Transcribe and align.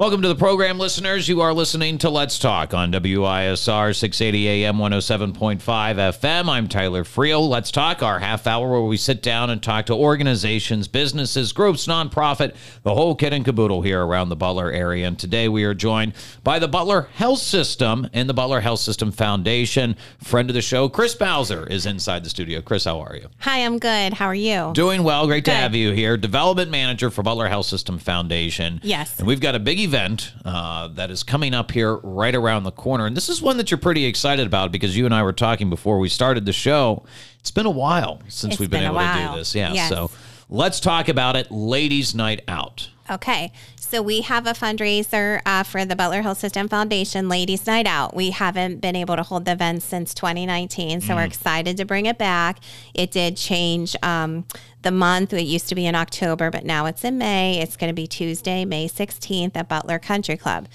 Welcome 0.00 0.22
to 0.22 0.28
the 0.28 0.34
program, 0.34 0.78
listeners. 0.78 1.28
You 1.28 1.42
are 1.42 1.52
listening 1.52 1.98
to 1.98 2.08
Let's 2.08 2.38
Talk 2.38 2.72
on 2.72 2.90
WISR 2.90 3.94
680 3.94 4.48
AM 4.64 4.76
107.5 4.78 5.60
FM. 5.60 6.48
I'm 6.48 6.68
Tyler 6.68 7.04
Friel. 7.04 7.46
Let's 7.46 7.70
Talk, 7.70 8.02
our 8.02 8.18
half 8.18 8.46
hour 8.46 8.70
where 8.70 8.80
we 8.80 8.96
sit 8.96 9.22
down 9.22 9.50
and 9.50 9.62
talk 9.62 9.84
to 9.84 9.94
organizations, 9.94 10.88
businesses, 10.88 11.52
groups, 11.52 11.86
nonprofit, 11.86 12.54
the 12.82 12.94
whole 12.94 13.14
kit 13.14 13.34
and 13.34 13.44
caboodle 13.44 13.82
here 13.82 14.02
around 14.02 14.30
the 14.30 14.36
Butler 14.36 14.72
area. 14.72 15.06
And 15.06 15.18
today 15.18 15.50
we 15.50 15.64
are 15.64 15.74
joined 15.74 16.14
by 16.42 16.58
the 16.58 16.66
Butler 16.66 17.10
Health 17.12 17.40
System 17.40 18.08
and 18.14 18.26
the 18.26 18.32
Butler 18.32 18.60
Health 18.60 18.80
System 18.80 19.12
Foundation. 19.12 19.96
Friend 20.24 20.48
of 20.48 20.54
the 20.54 20.62
show, 20.62 20.88
Kris 20.88 21.14
Bowser, 21.14 21.66
is 21.66 21.84
inside 21.84 22.24
the 22.24 22.30
studio. 22.30 22.62
Kris, 22.62 22.84
how 22.84 23.00
are 23.00 23.16
you? 23.16 23.28
Hi, 23.40 23.66
I'm 23.66 23.78
good. 23.78 24.14
How 24.14 24.28
are 24.28 24.34
you? 24.34 24.72
Doing 24.72 25.02
well. 25.02 25.26
Great 25.26 25.44
to 25.44 25.50
have 25.50 25.74
you 25.74 25.92
here. 25.92 26.16
Development 26.16 26.70
Manager 26.70 27.10
for 27.10 27.22
Butler 27.22 27.48
Health 27.48 27.66
System 27.66 27.98
Foundation. 27.98 28.80
Yes. 28.82 29.18
And 29.18 29.28
we've 29.28 29.40
got 29.40 29.54
a 29.54 29.58
big 29.58 29.89
event 29.90 30.32
uh, 30.44 30.86
that 30.88 31.10
is 31.10 31.24
coming 31.24 31.52
up 31.52 31.72
here 31.72 31.96
right 31.96 32.34
around 32.34 32.62
the 32.62 32.70
corner. 32.70 33.06
And 33.06 33.16
this 33.16 33.28
is 33.28 33.42
one 33.42 33.56
that 33.56 33.70
you're 33.70 33.78
pretty 33.78 34.04
excited 34.04 34.46
about 34.46 34.70
because 34.70 34.96
you 34.96 35.04
and 35.04 35.12
I 35.12 35.24
were 35.24 35.32
talking 35.32 35.68
before 35.68 35.98
we 35.98 36.08
started 36.08 36.46
the 36.46 36.52
show. 36.52 37.02
It's 37.40 37.50
been 37.50 37.66
a 37.66 37.70
while 37.70 38.20
since 38.28 38.54
It's 38.54 38.60
we've 38.60 38.70
been, 38.70 38.82
been 38.82 38.92
able 38.92 39.00
to 39.00 39.32
do 39.32 39.38
this. 39.38 39.52
Yeah. 39.54 39.72
Yes. 39.72 39.88
So 39.88 40.10
let's 40.48 40.78
talk 40.78 41.08
about 41.08 41.34
it. 41.34 41.50
Ladies' 41.50 42.14
Night 42.14 42.42
Out. 42.46 42.88
Okay. 43.10 43.50
So 43.76 44.02
we 44.02 44.20
have 44.20 44.46
a 44.46 44.52
fundraiser 44.52 45.40
uh, 45.44 45.64
for 45.64 45.84
the 45.84 45.96
Butler 45.96 46.22
Health 46.22 46.38
System 46.38 46.68
Foundation 46.68 47.28
Ladies 47.28 47.66
Night 47.66 47.86
Out. 47.86 48.14
We 48.14 48.30
haven't 48.30 48.80
been 48.80 48.94
able 48.94 49.16
to 49.16 49.24
hold 49.24 49.46
the 49.46 49.52
event 49.52 49.82
since 49.82 50.14
2019, 50.14 51.00
so 51.00 51.16
we're 51.16 51.24
excited 51.24 51.76
to 51.78 51.84
bring 51.84 52.06
it 52.06 52.16
back. 52.16 52.60
It 52.94 53.10
did 53.10 53.36
change 53.36 53.96
um, 54.04 54.44
the 54.82 54.92
month. 54.92 55.32
It 55.32 55.42
used 55.42 55.68
to 55.70 55.74
be 55.74 55.86
in 55.86 55.96
October, 55.96 56.52
but 56.52 56.64
now 56.64 56.86
it's 56.86 57.02
in 57.02 57.18
May. 57.18 57.60
It's 57.60 57.76
going 57.76 57.90
to 57.90 57.94
be 57.94 58.06
Tuesday, 58.06 58.64
May 58.64 58.86
16th 58.86 59.56
at 59.56 59.68
Butler 59.68 59.98
Country 59.98 60.36
Club. 60.36 60.68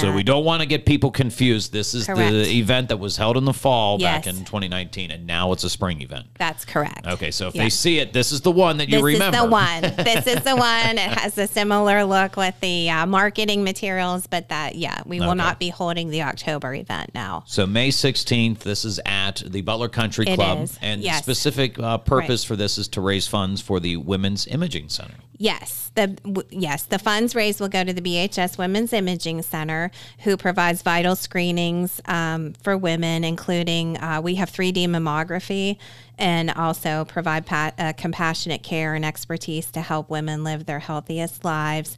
So 0.00 0.12
we 0.12 0.22
don't 0.22 0.44
want 0.44 0.60
to 0.62 0.66
get 0.66 0.86
people 0.86 1.10
confused. 1.10 1.72
This 1.72 1.94
is 1.94 2.06
Correct. 2.06 2.30
the 2.30 2.58
event 2.58 2.88
that 2.88 2.98
was 2.98 3.16
held 3.16 3.36
in 3.36 3.44
the 3.44 3.52
fall 3.52 3.98
back 3.98 4.26
in 4.26 4.36
2019, 4.36 5.10
and 5.10 5.26
now 5.26 5.52
it's 5.52 5.64
a 5.64 5.70
spring 5.70 6.00
event. 6.02 6.26
That's 6.38 6.64
correct. 6.64 7.06
Okay, 7.06 7.30
so 7.30 7.48
if 7.48 7.54
Yeah. 7.54 7.64
they 7.64 7.70
see 7.70 7.98
it, 7.98 8.12
this 8.12 8.32
is 8.32 8.40
the 8.42 8.50
one 8.52 8.76
that 8.78 8.88
you 8.88 8.96
This 8.96 9.02
remember. 9.04 9.36
This 9.36 9.42
is 9.42 9.42
the 9.42 9.50
one. 9.50 9.82
This 10.12 10.26
is 10.26 10.44
the 10.44 10.56
one. 10.56 10.98
It 10.98 11.10
has 11.18 11.36
a 11.38 11.46
similar 11.46 12.04
look 12.04 12.36
with 12.36 12.58
the 12.60 12.90
uh, 12.90 13.06
marketing 13.06 13.64
materials, 13.64 14.26
but 14.26 14.48
that, 14.50 14.74
yeah, 14.76 15.00
we 15.06 15.20
will 15.20 15.34
not 15.34 15.58
be 15.58 15.68
holding 15.68 16.10
the 16.10 16.22
October 16.22 16.74
event 16.74 17.10
now. 17.14 17.44
So 17.46 17.66
May 17.66 17.88
16th, 17.90 18.60
this 18.60 18.84
is 18.84 19.00
at 19.06 19.42
the 19.46 19.62
Butler 19.62 19.88
Country 19.88 20.26
It 20.28 20.34
Club. 20.36 20.62
is, 20.64 20.78
And 20.82 21.00
the 21.02 21.06
yes. 21.06 21.22
specific 21.22 21.78
uh, 21.78 21.98
purpose 21.98 22.44
for 22.44 22.56
this 22.56 22.78
is 22.78 22.88
to 22.88 23.00
raise 23.00 23.26
funds 23.26 23.60
for 23.60 23.80
the 23.80 23.96
Women's 23.96 24.46
Imaging 24.46 24.88
Center. 24.88 25.14
Yes, 25.38 25.90
the 25.94 26.08
w- 26.08 26.48
yes 26.50 26.84
the 26.84 26.98
funds 26.98 27.34
raised 27.34 27.60
will 27.60 27.68
go 27.68 27.82
to 27.82 27.92
the 27.92 28.02
BHS 28.02 28.58
Women's 28.58 28.92
Imaging 28.92 29.42
Center, 29.42 29.90
who 30.20 30.36
provides 30.36 30.82
vital 30.82 31.16
screenings 31.16 32.00
um, 32.04 32.52
for 32.62 32.76
women, 32.76 33.24
including 33.24 33.96
uh, 33.98 34.20
we 34.22 34.34
have 34.36 34.50
3D 34.50 34.86
mammography, 34.86 35.78
and 36.18 36.50
also 36.50 37.04
provide 37.06 37.46
pa- 37.46 37.72
uh, 37.78 37.92
compassionate 37.96 38.62
care 38.62 38.94
and 38.94 39.04
expertise 39.04 39.70
to 39.72 39.80
help 39.80 40.10
women 40.10 40.44
live 40.44 40.66
their 40.66 40.80
healthiest 40.80 41.44
lives. 41.44 41.96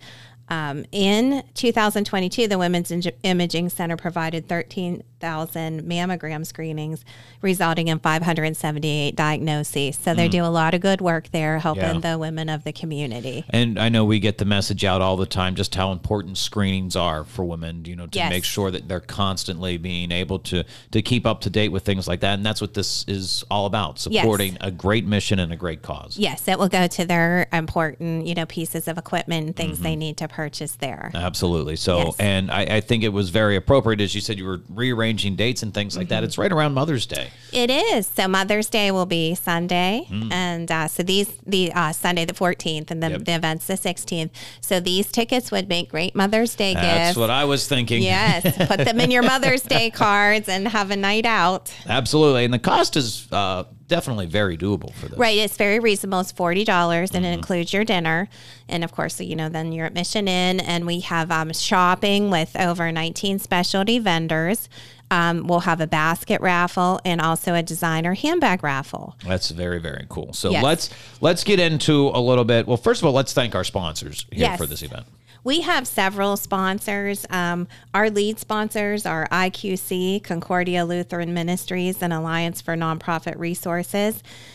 Um, 0.48 0.84
in 0.92 1.42
2022, 1.54 2.48
the 2.48 2.58
Women's 2.58 2.92
Imaging 3.22 3.68
Center 3.70 3.96
provided 3.96 4.48
13,000 5.24 5.82
mammogram 5.84 6.46
screenings, 6.46 7.04
resulting 7.40 7.88
in 7.88 7.98
578 7.98 9.16
diagnoses. 9.16 9.96
So 9.96 10.14
they 10.14 10.28
do 10.28 10.44
a 10.44 10.46
lot 10.48 10.74
of 10.74 10.80
good 10.80 11.00
work 11.00 11.30
there, 11.30 11.58
helping 11.58 11.84
Mm. 11.84 12.02
Yeah. 12.04 12.10
the 12.12 12.18
women 12.18 12.48
of 12.48 12.64
the 12.64 12.72
community. 12.72 13.44
And 13.50 13.78
I 13.78 13.88
know 13.88 14.04
we 14.04 14.18
get 14.20 14.38
the 14.38 14.44
message 14.44 14.84
out 14.84 15.00
all 15.02 15.16
the 15.16 15.26
time 15.26 15.54
just 15.54 15.74
how 15.74 15.92
important 15.92 16.38
screenings 16.38 16.94
are 16.96 17.24
for 17.24 17.44
women, 17.44 17.84
you 17.84 17.96
know, 17.96 18.06
to 18.06 18.18
Yes. 18.18 18.30
make 18.30 18.44
sure 18.44 18.70
that 18.70 18.88
they're 18.88 19.00
constantly 19.00 19.76
being 19.78 20.12
able 20.12 20.38
to 20.40 20.64
to 20.92 21.02
keep 21.02 21.26
up 21.26 21.40
to 21.42 21.50
date 21.50 21.70
with 21.70 21.84
things 21.84 22.06
like 22.06 22.20
that. 22.20 22.34
And 22.34 22.44
that's 22.46 22.60
what 22.60 22.74
this 22.74 23.04
is 23.08 23.44
all 23.50 23.66
about, 23.66 23.98
supporting 23.98 24.56
a 24.60 24.70
great 24.70 25.06
mission 25.06 25.38
and 25.38 25.52
a 25.52 25.56
great 25.56 25.82
cause. 25.82 26.16
Yes, 26.18 26.46
it 26.48 26.58
will 26.58 26.68
go 26.68 26.86
to 26.86 27.04
their 27.06 27.46
important, 27.52 28.26
you 28.26 28.34
know, 28.34 28.46
pieces 28.46 28.86
of 28.88 28.98
equipment 28.98 29.46
and 29.46 29.56
things 29.56 29.74
Mm-hmm. 29.74 29.82
they 29.84 29.96
need 29.96 30.16
to 30.18 30.28
purchase 30.28 30.72
there. 30.76 31.10
Absolutely. 31.14 31.76
So, 31.76 31.98
Yes. 31.98 32.16
and 32.18 32.50
I, 32.50 32.62
I 32.76 32.80
think 32.80 33.02
it 33.02 33.08
was 33.12 33.30
very 33.30 33.56
appropriate, 33.56 34.00
as 34.00 34.14
you 34.14 34.20
said, 34.20 34.38
you 34.38 34.44
were 34.44 34.60
rearranging 34.68 35.13
dates 35.16 35.62
and 35.62 35.72
things 35.72 35.96
like 35.96 36.06
Mm-hmm. 36.06 36.10
that. 36.10 36.24
It's 36.24 36.36
right 36.38 36.52
around 36.52 36.74
Mother's 36.74 37.06
Day. 37.06 37.28
It 37.52 37.70
is. 37.70 38.06
So 38.06 38.26
Mother's 38.28 38.68
Day 38.68 38.90
will 38.90 39.06
be 39.06 39.34
Sunday, 39.34 40.06
Mm. 40.10 40.32
and 40.32 40.70
uh, 40.72 40.88
so 40.88 41.02
these 41.02 41.28
the 41.46 41.72
uh, 41.72 41.92
Sunday 41.92 42.24
the 42.24 42.34
fourteenth, 42.34 42.90
and 42.90 43.02
the, 43.02 43.10
Yep. 43.10 43.24
the 43.24 43.34
event's 43.34 43.66
the 43.66 43.76
sixteenth. 43.76 44.32
So 44.60 44.80
these 44.80 45.10
tickets 45.12 45.50
would 45.50 45.68
make 45.68 45.90
great 45.90 46.14
Mother's 46.16 46.54
Day 46.54 46.74
That's 46.74 46.84
gifts. 46.86 46.98
That's 46.98 47.16
what 47.18 47.30
I 47.30 47.44
was 47.44 47.66
thinking. 47.68 48.02
yes, 48.02 48.42
put 48.66 48.84
them 48.84 49.00
in 49.00 49.10
your 49.10 49.22
Mother's 49.22 49.62
Day 49.62 49.90
cards 50.04 50.48
and 50.48 50.66
have 50.68 50.90
a 50.90 50.96
night 50.96 51.26
out. 51.26 51.72
Absolutely. 51.86 52.44
And 52.44 52.52
the 52.52 52.58
cost 52.58 52.96
is 52.96 53.28
uh, 53.32 53.64
definitely 53.86 54.26
very 54.26 54.56
doable 54.58 54.92
for 54.94 55.06
this. 55.08 55.18
Right, 55.18 55.38
it's 55.38 55.56
very 55.56 55.78
reasonable. 55.78 56.20
It's 56.20 56.32
forty 56.32 56.64
dollars, 56.64 57.10
and 57.12 57.24
Mm-hmm. 57.24 57.32
it 57.32 57.34
includes 57.36 57.72
your 57.72 57.84
dinner, 57.84 58.28
and 58.68 58.82
of 58.84 58.92
course, 58.92 59.20
you 59.20 59.36
know, 59.36 59.48
then 59.48 59.72
your 59.72 59.86
admission 59.86 60.26
in, 60.28 60.60
and 60.60 60.86
we 60.86 61.00
have 61.00 61.30
um, 61.30 61.52
shopping 61.52 62.30
with 62.30 62.54
over 62.58 62.90
nineteen 62.92 63.38
specialty 63.38 63.98
vendors. 63.98 64.68
Um, 65.10 65.46
we'll 65.46 65.60
have 65.60 65.80
a 65.80 65.86
basket 65.86 66.40
raffle 66.40 67.00
and 67.04 67.20
also 67.20 67.54
a 67.54 67.62
designer 67.62 68.14
handbag 68.14 68.64
raffle. 68.64 69.16
That's 69.24 69.50
very 69.50 69.78
very 69.80 70.06
cool. 70.08 70.32
So 70.32 70.50
Yes. 70.50 70.64
let's 70.64 70.90
let's 71.20 71.44
get 71.44 71.60
into 71.60 72.08
a 72.08 72.20
little 72.20 72.44
bit. 72.44 72.66
Well, 72.66 72.76
first 72.76 73.02
of 73.02 73.06
all, 73.06 73.12
let's 73.12 73.32
thank 73.32 73.54
our 73.54 73.64
sponsors 73.64 74.26
here 74.30 74.40
Yes. 74.42 74.58
for 74.58 74.66
this 74.66 74.82
event. 74.82 75.06
We 75.44 75.60
have 75.60 75.86
several 75.86 76.38
sponsors. 76.38 77.26
Um, 77.28 77.68
our 77.92 78.08
lead 78.08 78.38
sponsors 78.38 79.04
are 79.04 79.28
IQC, 79.30 80.20
Concordia 80.24 80.86
Lutheran 80.86 81.34
Ministries, 81.34 82.02
and 82.02 82.14
Alliance 82.14 82.62
for 82.62 82.74
Nonprofit 82.74 83.38
Resources. 83.38 84.14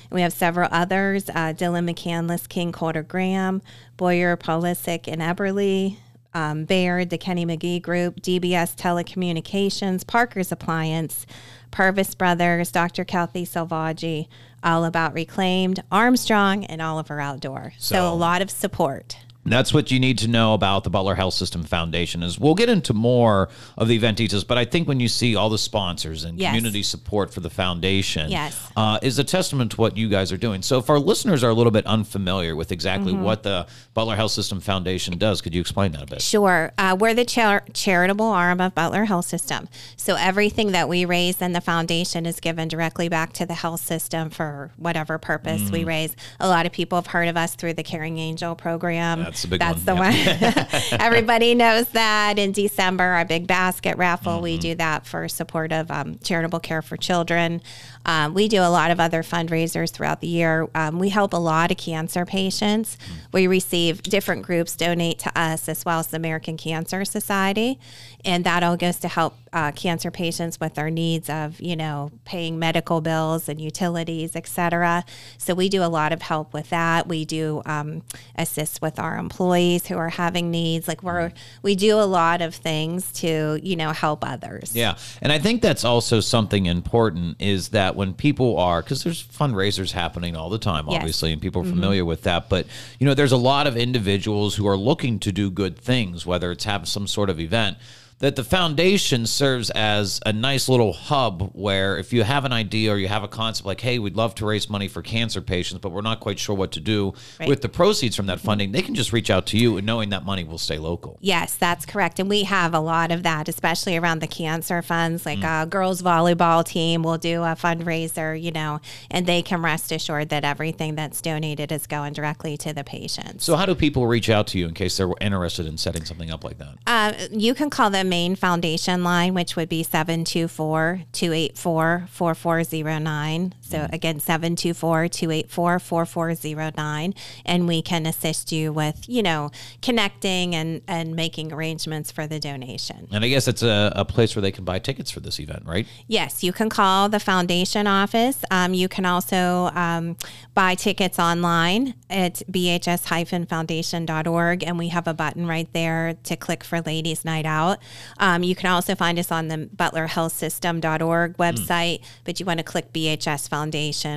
And 0.09 0.15
we 0.15 0.21
have 0.21 0.33
several 0.33 0.67
others 0.71 1.29
uh, 1.35 1.53
Dillon 1.53 1.85
McCandless, 1.85 2.49
King 2.49 2.71
Coulter 2.71 3.03
Graham, 3.03 3.61
Boyer, 3.97 4.35
Polisic, 4.35 5.07
and 5.07 5.21
Eberly. 5.21 5.97
Um, 6.33 6.65
Baird, 6.65 7.09
the 7.09 7.17
Kenny 7.17 7.45
McGee 7.45 7.81
Group, 7.81 8.21
DBS 8.21 8.75
Telecommunications, 8.75 10.05
Parker's 10.05 10.51
Appliance, 10.51 11.25
Purvis 11.71 12.13
Brothers, 12.15 12.71
Dr. 12.71 13.03
Kathy 13.03 13.45
Salvaggi, 13.45 14.27
All 14.63 14.85
About 14.85 15.13
Reclaimed, 15.13 15.81
Armstrong, 15.91 16.65
and 16.65 16.81
Oliver 16.81 17.19
Outdoor. 17.19 17.73
so 17.77 17.95
So- 17.95 18.13
a 18.13 18.15
lot 18.15 18.41
of 18.41 18.51
support. 18.51 19.17
That's 19.51 19.73
what 19.73 19.91
you 19.91 19.99
need 19.99 20.17
to 20.19 20.27
know 20.27 20.53
about 20.53 20.83
the 20.83 20.89
Butler 20.89 21.15
Health 21.15 21.33
System 21.33 21.63
Foundation. 21.63 22.23
Is 22.23 22.39
we'll 22.39 22.55
get 22.55 22.69
into 22.69 22.93
more 22.93 23.49
of 23.77 23.87
the 23.87 23.95
event 23.95 24.17
details, 24.17 24.43
but 24.43 24.57
I 24.57 24.65
think 24.65 24.87
when 24.87 24.99
you 24.99 25.07
see 25.07 25.35
all 25.35 25.49
the 25.49 25.57
sponsors 25.57 26.23
and 26.23 26.39
Yes. 26.39 26.49
community 26.49 26.83
support 26.83 27.33
for 27.33 27.39
the 27.39 27.49
foundation, 27.49 28.29
Yes. 28.29 28.57
uh, 28.77 28.99
is 29.01 29.17
a 29.19 29.23
testament 29.23 29.71
to 29.71 29.77
what 29.77 29.97
you 29.97 30.09
guys 30.09 30.31
are 30.31 30.37
doing. 30.37 30.61
So, 30.61 30.77
if 30.79 30.89
our 30.89 30.99
listeners 30.99 31.43
are 31.43 31.49
a 31.49 31.53
little 31.53 31.71
bit 31.71 31.85
unfamiliar 31.85 32.55
with 32.55 32.71
exactly 32.71 33.13
Mm-hmm. 33.13 33.23
what 33.23 33.43
the 33.43 33.65
Butler 33.93 34.15
Health 34.15 34.31
System 34.31 34.59
Foundation 34.59 35.17
does, 35.17 35.41
could 35.41 35.53
you 35.55 35.61
explain 35.61 35.91
that 35.93 36.03
a 36.03 36.05
bit? 36.05 36.21
Sure. 36.21 36.71
Uh, 36.77 36.95
we're 36.99 37.13
the 37.13 37.25
char- 37.25 37.63
charitable 37.73 38.25
arm 38.25 38.61
of 38.61 38.75
Butler 38.75 39.05
Health 39.05 39.25
System. 39.25 39.67
So 39.97 40.15
everything 40.15 40.71
that 40.73 40.87
we 40.87 41.05
raise 41.05 41.41
in 41.41 41.53
the 41.53 41.61
foundation 41.61 42.25
is 42.25 42.39
given 42.39 42.67
directly 42.67 43.09
back 43.09 43.33
to 43.33 43.45
the 43.45 43.55
health 43.55 43.81
system 43.81 44.29
for 44.29 44.71
whatever 44.77 45.17
purpose 45.17 45.61
Mm. 45.63 45.71
we 45.71 45.83
raise. 45.83 46.15
A 46.39 46.47
lot 46.47 46.65
of 46.65 46.71
people 46.71 46.97
have 46.97 47.07
heard 47.07 47.27
of 47.27 47.35
us 47.37 47.55
through 47.55 47.73
the 47.73 47.83
Caring 47.83 48.17
Angel 48.19 48.55
program. 48.55 49.23
That's 49.23 49.38
the 49.43 49.47
big 49.47 49.59
That's 49.59 49.85
one, 49.85 49.85
the 49.85 49.95
one. 49.95 50.91
Everybody 51.01 51.55
knows 51.55 51.87
that. 51.89 52.37
In 52.39 52.51
December, 52.51 53.03
our 53.03 53.25
big 53.25 53.47
basket 53.47 53.97
raffle, 53.97 54.41
we 54.41 54.53
Mm-hmm. 54.53 54.59
do 54.61 54.75
that 54.75 55.05
for 55.05 55.27
support 55.27 55.71
of 55.71 55.89
um, 55.91 56.17
charitable 56.23 56.59
care 56.59 56.81
for 56.81 56.97
children. 56.97 57.61
Um, 58.05 58.33
we 58.33 58.47
do 58.47 58.61
a 58.61 58.69
lot 58.69 58.91
of 58.91 58.99
other 58.99 59.23
fundraisers 59.23 59.91
throughout 59.91 60.21
the 60.21 60.27
year. 60.27 60.67
Um, 60.73 60.99
we 60.99 61.09
help 61.09 61.33
a 61.33 61.37
lot 61.37 61.69
of 61.71 61.77
cancer 61.77 62.25
patients. 62.25 62.97
Mm. 62.97 63.33
We 63.33 63.47
receive 63.47 64.01
different 64.01 64.43
groups 64.43 64.75
donate 64.75 65.19
to 65.19 65.39
us 65.39 65.69
as 65.69 65.85
well 65.85 65.99
as 65.99 66.07
the 66.07 66.17
American 66.17 66.57
Cancer 66.57 67.05
Society, 67.05 67.79
and 68.25 68.43
that 68.45 68.63
all 68.63 68.77
goes 68.77 68.99
to 68.99 69.07
help 69.07 69.35
uh, 69.51 69.71
cancer 69.71 70.11
patients 70.11 70.59
with 70.59 70.75
their 70.75 70.89
needs 70.89 71.29
of 71.29 71.59
you 71.59 71.75
know 71.75 72.11
paying 72.25 72.59
medical 72.59 73.01
bills 73.01 73.49
and 73.49 73.59
utilities, 73.59 74.35
et 74.35 74.47
cetera. 74.47 75.03
So 75.37 75.53
we 75.53 75.69
do 75.69 75.83
a 75.83 75.87
lot 75.89 76.11
of 76.11 76.21
help 76.21 76.53
with 76.53 76.69
that. 76.69 77.07
We 77.07 77.25
do 77.25 77.61
um, 77.65 78.03
assist 78.35 78.81
with 78.81 78.99
our 78.99 79.17
employees 79.17 79.87
who 79.87 79.97
are 79.97 80.09
having 80.09 80.51
needs. 80.51 80.87
Like 80.87 81.03
we're 81.03 81.31
we 81.61 81.75
do 81.75 81.99
a 81.99 82.05
lot 82.05 82.41
of 82.41 82.55
things 82.55 83.11
to 83.13 83.59
you 83.61 83.75
know 83.75 83.91
help 83.91 84.25
others. 84.25 84.75
Yeah. 84.75 84.97
And 85.21 85.31
I 85.31 85.39
think 85.39 85.61
that's 85.61 85.83
also 85.83 86.19
something 86.19 86.65
important 86.65 87.37
is 87.39 87.69
that 87.69 87.88
when 87.95 88.13
people 88.13 88.57
are, 88.57 88.81
because 88.81 89.03
there's 89.03 89.25
fundraisers 89.25 89.91
happening 89.91 90.35
all 90.35 90.49
the 90.49 90.59
time, 90.59 90.85
Yes. 90.87 90.97
obviously, 90.97 91.31
and 91.31 91.41
people 91.41 91.61
are 91.61 91.65
mm-hmm. 91.65 91.73
familiar 91.73 92.05
with 92.05 92.23
that. 92.23 92.49
But, 92.49 92.67
you 92.99 93.05
know, 93.05 93.13
there's 93.13 93.31
a 93.31 93.37
lot 93.37 93.67
of 93.67 93.77
individuals 93.77 94.55
who 94.55 94.67
are 94.67 94.77
looking 94.77 95.19
to 95.19 95.31
do 95.31 95.49
good 95.49 95.77
things, 95.77 96.25
whether 96.25 96.51
it's 96.51 96.63
have 96.65 96.87
some 96.87 97.07
sort 97.07 97.29
of 97.29 97.39
event. 97.39 97.77
That 98.19 98.35
the 98.35 98.43
foundation 98.43 99.25
serves 99.25 99.69
as 99.69 100.19
a 100.25 100.33
nice 100.33 100.67
little 100.67 100.91
hub 100.91 101.51
where 101.53 101.97
if 101.97 102.11
you 102.11 102.23
have 102.23 102.43
an 102.43 102.51
idea 102.51 102.91
or 102.91 102.97
you 102.97 103.07
have 103.07 103.23
a 103.23 103.29
concept 103.29 103.65
like, 103.65 103.79
hey, 103.79 103.97
we'd 103.97 104.15
love 104.17 104.35
to 104.35 104.45
raise 104.45 104.69
money 104.69 104.89
for 104.89 105.01
cancer 105.01 105.39
patients, 105.39 105.79
but 105.79 105.91
we're 105.93 106.01
not 106.01 106.19
quite 106.19 106.37
sure 106.37 106.55
what 106.55 106.71
to 106.73 106.81
do 106.81 107.13
Right. 107.39 107.47
with 107.47 107.61
the 107.61 107.69
proceeds 107.69 108.17
from 108.17 108.25
that 108.25 108.41
funding, 108.41 108.73
they 108.73 108.81
can 108.81 108.93
just 108.93 109.13
reach 109.13 109.29
out 109.29 109.45
to 109.47 109.57
you 109.57 109.77
and 109.77 109.85
knowing 109.85 110.09
that 110.09 110.25
money 110.25 110.43
will 110.43 110.57
stay 110.57 110.77
local. 110.77 111.17
Yes, 111.21 111.55
that's 111.55 111.85
correct. 111.85 112.19
And 112.19 112.29
we 112.29 112.43
have 112.43 112.73
a 112.73 112.79
lot 112.81 113.11
of 113.11 113.23
that, 113.23 113.47
especially 113.47 113.95
around 113.95 114.19
the 114.19 114.27
cancer 114.27 114.81
funds. 114.81 115.25
Like 115.25 115.39
Mm. 115.39 115.63
a 115.63 115.65
girls 115.65 116.01
volleyball 116.01 116.65
team 116.65 117.03
will 117.03 117.17
do 117.17 117.43
a 117.43 117.55
fundraiser, 117.55 118.39
you 118.39 118.51
know, 118.51 118.81
and 119.09 119.25
they 119.27 119.41
can 119.41 119.61
rest 119.61 119.93
assured 119.93 120.27
that 120.29 120.43
everything 120.43 120.95
that's 120.95 121.21
donated 121.21 121.71
is 121.71 121.87
going 121.87 122.11
directly 122.11 122.57
to 122.57 122.73
the 122.73 122.83
patients. 122.83 123.45
So, 123.45 123.55
how 123.55 123.65
do 123.65 123.75
people 123.75 124.07
reach 124.07 124.29
out 124.29 124.47
to 124.47 124.59
you 124.59 124.67
in 124.67 124.73
case 124.73 124.97
they're 124.97 125.09
interested 125.21 125.65
in 125.65 125.77
setting 125.77 126.03
something 126.03 126.29
up 126.31 126.43
like 126.43 126.57
that? 126.57 126.75
Uh, 126.85 127.13
you 127.31 127.53
can 127.53 127.69
call 127.69 127.89
the 127.89 128.08
main 128.09 128.35
foundation 128.35 129.03
line, 129.03 129.33
which 129.33 129.55
would 129.55 129.69
be 129.69 129.83
724 129.83 131.03
284 131.11 132.07
4409. 132.09 133.53
So, 133.69 133.79
Mm. 133.79 133.93
again, 133.93 134.19
724 134.19 135.07
284 135.07 135.79
4409. 135.79 137.13
And 137.45 137.67
we 137.67 137.81
can 137.81 138.05
assist 138.05 138.51
you 138.51 138.73
with, 138.73 139.05
you 139.07 139.23
know, 139.23 139.51
connecting 139.81 140.55
and, 140.55 140.81
and 140.87 141.15
making 141.15 141.53
arrangements 141.53 142.11
for 142.11 142.27
the 142.27 142.39
donation. 142.39 143.07
And 143.11 143.23
I 143.23 143.29
guess 143.29 143.47
it's 143.47 143.61
a, 143.63 143.91
a 143.95 144.05
place 144.05 144.35
where 144.35 144.41
they 144.41 144.51
can 144.51 144.65
buy 144.65 144.79
tickets 144.79 145.11
for 145.11 145.19
this 145.19 145.39
event, 145.39 145.63
right? 145.65 145.85
Yes, 146.07 146.43
you 146.43 146.51
can 146.51 146.69
call 146.69 147.09
the 147.09 147.19
foundation 147.19 147.85
office. 147.87 148.43
Um, 148.51 148.73
you 148.73 148.87
can 148.89 149.05
also 149.05 149.69
um, 149.75 150.17
buy 150.55 150.75
tickets 150.75 151.19
online 151.19 151.93
at 152.09 152.41
bhs-foundation.org, 152.51 154.63
and 154.63 154.77
we 154.79 154.87
have 154.89 155.07
a 155.07 155.13
button 155.13 155.45
right 155.47 155.71
there 155.73 156.15
to 156.23 156.35
click 156.35 156.63
for 156.63 156.81
Ladies 156.81 157.23
Night 157.23 157.45
Out. 157.45 157.77
Um, 158.17 158.43
you 158.43 158.55
can 158.55 158.69
also 158.71 158.95
find 158.95 159.19
us 159.19 159.31
on 159.31 159.47
the 159.47 159.69
butlerhealthsystem.org 159.75 161.37
website, 161.37 162.01
but 162.23 162.39
you 162.39 162.45
want 162.45 162.57
to 162.59 162.63
click 162.63 162.91
BHS 162.93 163.47
Foundation 163.47 163.58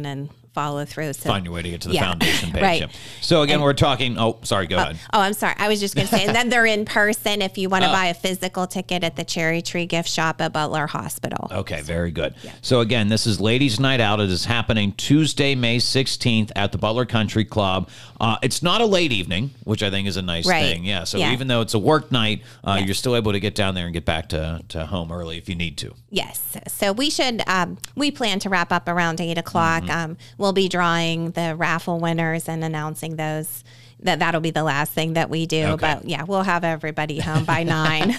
and 0.07 0.29
follow 0.55 0.85
through. 0.85 1.13
So 1.15 1.29
Find 1.29 1.45
your 1.45 1.55
way 1.55 1.63
to 1.63 1.71
get 1.71 1.81
to 1.83 1.89
the 1.89 1.95
Yeah, 1.95 2.11
foundation 2.11 2.51
page. 2.53 2.63
right. 2.63 2.81
yeah. 2.83 2.87
So, 3.21 3.43
again, 3.43 3.61
we're 3.61 3.73
talking. 3.73 4.19
Oh, 4.19 4.39
sorry, 4.43 4.67
go 4.67 4.77
ahead. 4.77 4.99
Oh, 5.13 5.21
I'm 5.21 5.33
sorry. 5.33 5.55
I 5.59 5.69
was 5.69 5.81
just 5.81 5.95
going 5.95 6.07
to 6.07 6.15
say, 6.17 6.25
and 6.27 6.35
then 6.35 6.49
they're 6.49 6.67
in 6.67 6.85
person 6.85 7.43
if 7.43 7.57
you 7.59 7.69
Oh. 7.69 7.71
want 7.71 7.85
to 7.85 7.91
buy 7.91 8.07
a 8.07 8.15
physical 8.15 8.67
ticket 8.67 9.05
at 9.05 9.17
the 9.17 9.25
Cherry 9.25 9.63
Tree 9.63 9.87
Gift 9.87 10.09
Shop 10.09 10.41
at 10.41 10.53
Butler 10.53 10.87
Hospital. 10.87 11.49
Okay, 11.51 11.81
very 11.81 12.11
good. 12.11 12.35
So 12.61 12.81
again, 12.81 13.09
this 13.09 13.27
is 13.27 13.41
Ladies 13.41 13.81
Night 13.81 14.01
Out. 14.01 14.21
It 14.21 14.31
is 14.31 14.45
happening 14.45 14.93
Tuesday, 14.93 15.55
May 15.55 15.79
16th 15.79 16.51
at 16.57 16.73
the 16.73 16.79
Butler 16.79 17.07
Country 17.07 17.45
Club. 17.45 17.89
Uh, 18.21 18.37
it's 18.43 18.63
not 18.63 18.81
a 18.81 18.87
late 18.87 19.13
evening, 19.13 19.51
which 19.65 19.83
I 19.83 19.91
think 19.91 20.07
is 20.07 20.17
a 20.17 20.23
nice 20.23 20.47
Right. 20.47 20.63
thing. 20.63 20.85
Yeah. 20.85 21.05
So 21.05 21.19
Yeah. 21.19 21.33
even 21.33 21.49
though 21.49 21.61
it's 21.61 21.75
a 21.75 21.79
work 21.79 22.13
night, 22.13 22.43
uh, 22.65 22.77
Yeah. 22.79 22.87
you're 22.87 22.95
still 22.95 23.17
able 23.17 23.33
to 23.33 23.41
get 23.41 23.55
down 23.55 23.75
there 23.75 23.85
and 23.87 23.93
get 23.93 24.05
back 24.05 24.29
to, 24.31 24.61
to 24.69 24.87
home 24.87 25.11
early 25.11 25.39
if 25.39 25.49
you 25.49 25.55
need 25.55 25.77
to. 25.79 25.95
Yes. 26.11 26.41
So 26.69 26.93
we 26.93 27.11
should, 27.11 27.43
um, 27.49 27.79
we 27.97 28.11
plan 28.11 28.39
to 28.41 28.49
wrap 28.49 28.71
up 28.73 28.87
around 28.89 29.21
eight 29.21 29.39
o'clock. 29.39 29.85
Mm-hmm. 29.85 30.11
Um, 30.13 30.17
we'll 30.43 30.53
be 30.53 30.69
drawing 30.69 31.31
the 31.31 31.55
raffle 31.57 31.99
winners 32.01 32.49
and 32.49 32.63
announcing 32.63 33.17
those. 33.17 33.65
That, 34.01 34.19
that'll 34.19 34.41
be 34.41 34.51
the 34.51 34.65
last 34.65 34.91
thing 34.93 35.13
that 35.13 35.31
we 35.31 35.47
do. 35.47 35.63
Okay. 35.65 35.95
But 35.95 36.09
yeah, 36.09 36.25
we'll 36.25 36.43
have 36.43 36.65
everybody 36.65 37.21
home 37.21 37.45
by 37.45 37.63
nine. 37.63 38.09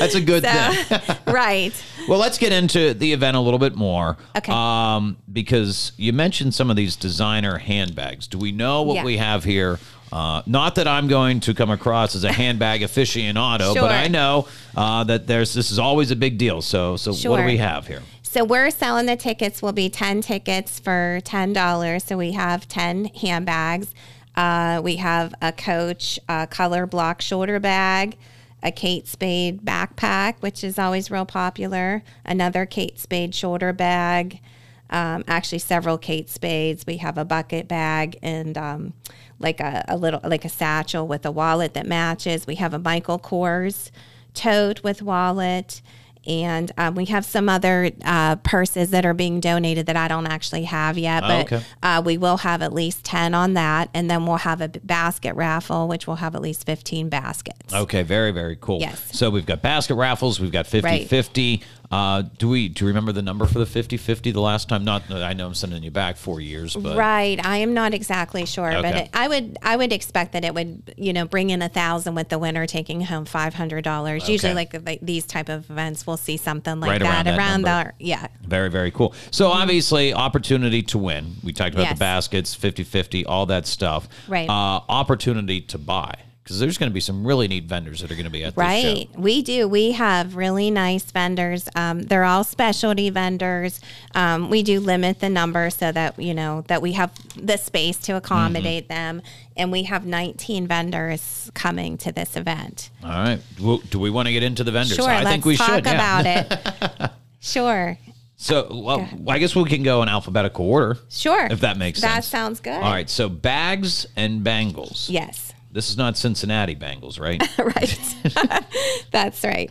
That's 0.00 0.16
a 0.16 0.20
good 0.20 0.42
thing. 0.88 1.00
Right. 1.32 1.72
Well, 2.08 2.18
let's 2.18 2.36
get 2.36 2.50
into 2.52 2.92
the 2.92 3.12
event 3.12 3.36
a 3.36 3.40
little 3.40 3.60
bit 3.60 3.76
more. 3.76 4.16
Okay. 4.36 4.52
Um, 4.52 5.16
because 5.32 5.92
you 5.96 6.12
mentioned 6.12 6.52
some 6.52 6.68
of 6.68 6.74
these 6.76 6.96
designer 6.96 7.58
handbags. 7.58 8.26
Do 8.26 8.38
we 8.38 8.50
know 8.52 8.82
what 8.82 8.96
Yeah. 8.96 9.04
we 9.04 9.16
have 9.18 9.44
here? 9.44 9.78
Uh, 10.12 10.42
not 10.46 10.74
that 10.74 10.86
I'm 10.88 11.06
going 11.08 11.40
to 11.40 11.54
come 11.54 11.70
across 11.70 12.14
as 12.16 12.24
a 12.24 12.32
handbag 12.32 12.82
aficionado, 12.82 13.72
Sure. 13.72 13.82
but 13.82 13.92
I 13.92 14.08
know 14.08 14.46
uh, 14.76 15.04
that 15.04 15.26
there's 15.26 15.54
this 15.54 15.70
is 15.70 15.78
always 15.78 16.10
a 16.10 16.16
big 16.16 16.36
deal. 16.38 16.60
So, 16.60 16.96
so 16.96 17.12
what 17.30 17.38
do 17.38 17.44
we 17.46 17.56
have 17.58 17.86
here? 17.86 18.02
So 18.32 18.44
we're 18.44 18.70
selling 18.70 19.04
the 19.04 19.16
tickets. 19.16 19.60
Will 19.60 19.72
be 19.72 19.90
ten 19.90 20.22
tickets 20.22 20.80
for 20.80 21.20
ten 21.22 21.52
dollars. 21.52 22.04
So 22.04 22.16
we 22.16 22.32
have 22.32 22.66
ten 22.66 23.04
handbags. 23.04 23.92
Uh, 24.34 24.80
we 24.82 24.96
have 24.96 25.34
a 25.42 25.52
Coach 25.52 26.18
uh, 26.30 26.46
color 26.46 26.86
block 26.86 27.20
shoulder 27.20 27.60
bag, 27.60 28.16
a 28.62 28.72
Kate 28.72 29.06
Spade 29.06 29.60
backpack, 29.60 30.36
which 30.40 30.64
is 30.64 30.78
always 30.78 31.10
real 31.10 31.26
popular. 31.26 32.02
Another 32.24 32.64
Kate 32.64 32.98
Spade 32.98 33.34
shoulder 33.34 33.74
bag. 33.74 34.40
Um, 34.88 35.24
actually, 35.28 35.58
several 35.58 35.98
Kate 35.98 36.30
Spades. 36.30 36.86
We 36.86 36.96
have 36.96 37.18
a 37.18 37.26
bucket 37.26 37.68
bag 37.68 38.16
and 38.22 38.56
um, 38.56 38.94
like 39.40 39.60
a, 39.60 39.84
a 39.88 39.98
little 39.98 40.20
like 40.24 40.46
a 40.46 40.48
satchel 40.48 41.06
with 41.06 41.26
a 41.26 41.30
wallet 41.30 41.74
that 41.74 41.86
matches. 41.86 42.46
We 42.46 42.54
have 42.54 42.72
a 42.72 42.78
Michael 42.78 43.18
Kors 43.18 43.90
tote 44.32 44.82
with 44.82 45.02
wallet. 45.02 45.82
And 46.26 46.70
um, 46.78 46.94
we 46.94 47.06
have 47.06 47.24
some 47.24 47.48
other 47.48 47.90
uh, 48.04 48.36
purses 48.36 48.90
that 48.90 49.04
are 49.04 49.14
being 49.14 49.40
donated 49.40 49.86
that 49.86 49.96
I 49.96 50.08
don't 50.08 50.26
actually 50.26 50.64
have 50.64 50.96
yet, 50.96 51.24
Oh, 51.24 51.28
but 51.28 51.52
okay. 51.52 51.64
uh, 51.82 52.02
we 52.04 52.16
will 52.18 52.38
have 52.38 52.62
at 52.62 52.72
least 52.72 53.04
10 53.04 53.34
on 53.34 53.54
that. 53.54 53.90
And 53.92 54.10
then 54.10 54.26
we'll 54.26 54.36
have 54.36 54.60
a 54.60 54.68
basket 54.68 55.34
raffle, 55.34 55.88
which 55.88 56.06
will 56.06 56.16
have 56.16 56.34
at 56.34 56.40
least 56.42 56.64
15 56.66 57.08
baskets. 57.08 57.72
Okay, 57.74 58.02
very 58.02 58.30
very 58.30 58.56
cool. 58.60 58.80
Yes. 58.80 59.16
So 59.16 59.30
we've 59.30 59.46
got 59.46 59.62
basket 59.62 59.94
raffles. 59.96 60.38
We've 60.40 60.52
got 60.52 60.66
50-50. 60.66 61.62
Uh, 61.92 62.22
do 62.38 62.48
we 62.48 62.68
do 62.68 62.84
you 62.84 62.88
remember 62.88 63.12
the 63.12 63.20
number 63.20 63.46
for 63.46 63.58
the 63.58 63.66
50-50 63.66 64.32
the 64.32 64.40
last 64.40 64.68
time? 64.68 64.82
Not 64.82 65.10
I 65.10 65.34
know 65.34 65.46
I'm 65.46 65.54
sending 65.54 65.82
you 65.82 65.90
back 65.90 66.16
four 66.16 66.40
years, 66.40 66.74
but 66.74 66.96
Right, 66.96 67.38
I 67.44 67.58
am 67.58 67.74
not 67.74 67.92
exactly 67.92 68.46
sure, 68.46 68.70
but 68.80 68.94
it, 68.96 69.10
I 69.12 69.28
would 69.28 69.58
I 69.62 69.76
would 69.76 69.92
expect 69.92 70.32
that 70.32 70.44
it 70.44 70.54
would 70.54 70.94
you 70.96 71.12
know 71.12 71.26
bring 71.26 71.50
in 71.50 71.60
a 71.60 71.68
thousand 71.68 72.14
with 72.14 72.30
the 72.30 72.38
winner 72.38 72.66
taking 72.66 73.02
home 73.02 73.26
five 73.26 73.52
hundred 73.52 73.84
dollars. 73.84 74.28
Usually, 74.28 74.54
like, 74.54 74.74
like 74.86 75.00
these 75.02 75.26
type 75.26 75.50
of 75.50 75.68
events, 75.68 76.06
we'll 76.06 76.16
see 76.16 76.38
something 76.38 76.80
like 76.80 76.90
Right 76.90 77.02
that 77.02 77.26
around 77.38 77.62
that 77.62 77.94
the 77.98 78.04
yeah 78.04 78.28
Very, 78.42 78.70
very 78.70 78.90
cool. 78.90 79.14
So 79.30 79.48
obviously, 79.48 80.14
opportunity 80.14 80.82
to 80.84 80.98
win. 80.98 81.36
We 81.42 81.52
talked 81.52 81.74
about 81.74 81.90
the 81.90 81.98
baskets, 81.98 82.56
50-50, 82.56 83.24
all 83.26 83.46
that 83.46 83.66
stuff. 83.66 84.08
Right. 84.28 84.48
Uh, 84.48 84.80
opportunity 84.88 85.60
to 85.62 85.78
buy. 85.78 86.14
Because 86.42 86.58
there's 86.58 86.76
going 86.76 86.90
to 86.90 86.94
be 86.94 86.98
some 87.00 87.24
really 87.24 87.46
neat 87.46 87.64
vendors 87.66 88.00
that 88.00 88.10
are 88.10 88.14
going 88.14 88.24
to 88.24 88.30
be 88.30 88.42
at 88.42 88.54
this 88.54 88.58
Right, 88.58 89.08
we 89.16 89.42
do. 89.42 89.68
We 89.68 89.92
have 89.92 90.34
really 90.34 90.72
nice 90.72 91.04
vendors. 91.04 91.68
Um, 91.76 92.02
they're 92.02 92.24
all 92.24 92.42
specialty 92.42 93.10
vendors. 93.10 93.80
Um, 94.16 94.50
we 94.50 94.64
do 94.64 94.80
limit 94.80 95.20
the 95.20 95.28
number 95.30 95.70
so 95.70 95.92
that 95.92 96.18
you 96.18 96.34
know 96.34 96.64
that 96.66 96.82
we 96.82 96.92
have 96.92 97.12
the 97.36 97.56
space 97.56 97.96
to 97.98 98.16
accommodate 98.16 98.88
Mm-hmm. 98.88 98.92
them, 99.18 99.22
and 99.56 99.70
we 99.70 99.84
have 99.84 100.04
19 100.04 100.66
vendors 100.66 101.50
coming 101.54 101.96
to 101.98 102.10
this 102.10 102.36
event. 102.36 102.90
All 103.04 103.10
right. 103.10 103.38
Well, 103.60 103.78
do 103.90 104.00
we 104.00 104.10
want 104.10 104.26
to 104.26 104.32
get 104.32 104.42
into 104.42 104.64
the 104.64 104.72
vendors? 104.72 104.96
Sure, 104.96 105.08
I 105.08 105.18
let's 105.18 105.30
think 105.30 105.44
we 105.44 105.56
talk 105.56 105.68
should. 105.68 105.84
yeah. 105.86 106.20
about 106.20 106.26
it. 106.26 107.10
sure, 107.40 107.98
So 108.36 108.66
well, 108.82 109.08
I 109.28 109.38
guess 109.38 109.54
we 109.54 109.64
can 109.68 109.84
go 109.84 110.02
in 110.02 110.08
alphabetical 110.08 110.68
order. 110.68 110.98
sure. 111.08 111.46
If 111.46 111.60
that 111.60 111.76
makes 111.76 112.00
sense. 112.00 112.14
That 112.14 112.24
sounds 112.24 112.58
good. 112.60 112.72
All 112.74 112.80
right. 112.90 113.08
So 113.08 113.28
bags 113.28 114.06
and 114.16 114.42
bangles. 114.42 115.08
Yes, 115.08 115.51
This 115.72 115.88
is 115.88 115.96
not 115.96 116.16
Cincinnati 116.18 116.76
Bengals, 116.76 117.18
right? 117.18 117.40
right. 117.58 118.64
That's 119.10 119.42
right. 119.42 119.70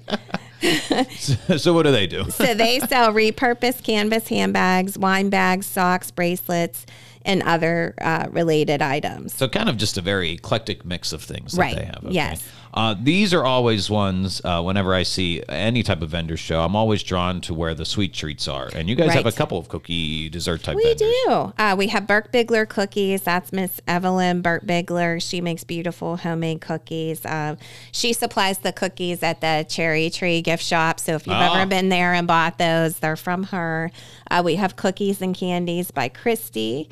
so 1.60 1.74
what 1.74 1.84
do 1.84 1.92
they 1.92 2.08
do? 2.08 2.30
So 2.32 2.54
they 2.54 2.80
sell 2.80 3.12
repurposed 3.14 3.84
canvas 3.84 4.28
handbags, 4.28 4.98
wine 4.98 5.30
bags, 5.30 5.68
socks, 5.68 6.10
bracelets, 6.12 6.86
and 7.24 7.44
other 7.44 7.94
uh, 8.02 8.28
related 8.32 8.82
items. 8.82 9.34
So 9.36 9.48
kind 9.48 9.70
of 9.70 9.78
just 9.78 9.98
a 9.98 10.02
very 10.02 10.32
eclectic 10.32 10.84
mix 10.86 11.14
of 11.14 11.22
things 11.24 11.56
Right. 11.56 11.76
that 11.76 11.82
they 11.82 11.86
have. 11.86 12.14
Yes. 12.14 12.48
Uh, 12.74 12.96
these 13.02 13.34
are 13.34 13.44
always 13.44 13.90
ones. 13.90 14.42
Uh, 14.46 14.62
whenever 14.62 14.94
I 14.94 15.04
see 15.04 15.44
any 15.50 15.84
type 15.84 16.02
of 16.02 16.10
vendor 16.10 16.38
show, 16.38 16.62
I'm 16.62 16.76
always 16.76 17.04
drawn 17.04 17.42
to 17.42 17.54
where 17.54 17.74
the 17.74 17.86
sweet 17.86 18.14
treats 18.14 18.48
are. 18.48 18.70
And 18.74 18.90
you 18.90 18.96
guys 18.96 19.14
have 19.14 19.26
a 19.26 19.32
couple 19.32 19.58
of 19.58 19.68
cookie 19.68 20.30
dessert 20.30 20.64
type. 20.64 20.76
We 20.78 20.84
vendors. 20.84 21.00
do. 21.26 21.54
Uh, 21.58 21.76
we 21.78 21.88
have 21.88 22.08
Burke 22.08 22.32
Bigler 22.32 22.66
cookies. 22.66 23.24
That's 23.24 23.52
Miss 23.52 23.82
Evelyn 23.88 24.42
Burke 24.42 24.66
Bigler. 24.66 25.20
She 25.20 25.42
makes 25.42 25.64
beautiful 25.64 26.18
homemade 26.18 26.62
cookies. 26.62 27.26
Uh, 27.26 27.58
she 27.92 28.14
supplies 28.14 28.60
the 28.60 28.72
cookies 28.72 29.22
at 29.22 29.42
the 29.42 29.66
Cherry 29.68 30.10
Tree 30.10 30.42
gift 30.42 30.64
shop. 30.64 31.00
So 31.00 31.16
if 31.16 31.28
you've 31.28 31.36
Ah. 31.36 31.60
ever 31.60 31.70
been 31.70 31.90
there 31.90 32.14
and 32.14 32.26
bought 32.26 32.58
those, 32.58 33.00
they're 33.00 33.16
from 33.18 33.44
her. 33.46 33.92
Uh, 34.30 34.42
we 34.46 34.56
have 34.56 34.76
cookies 34.78 35.22
and 35.22 35.36
candies 35.36 35.92
by 35.92 36.08
Christy. 36.08 36.90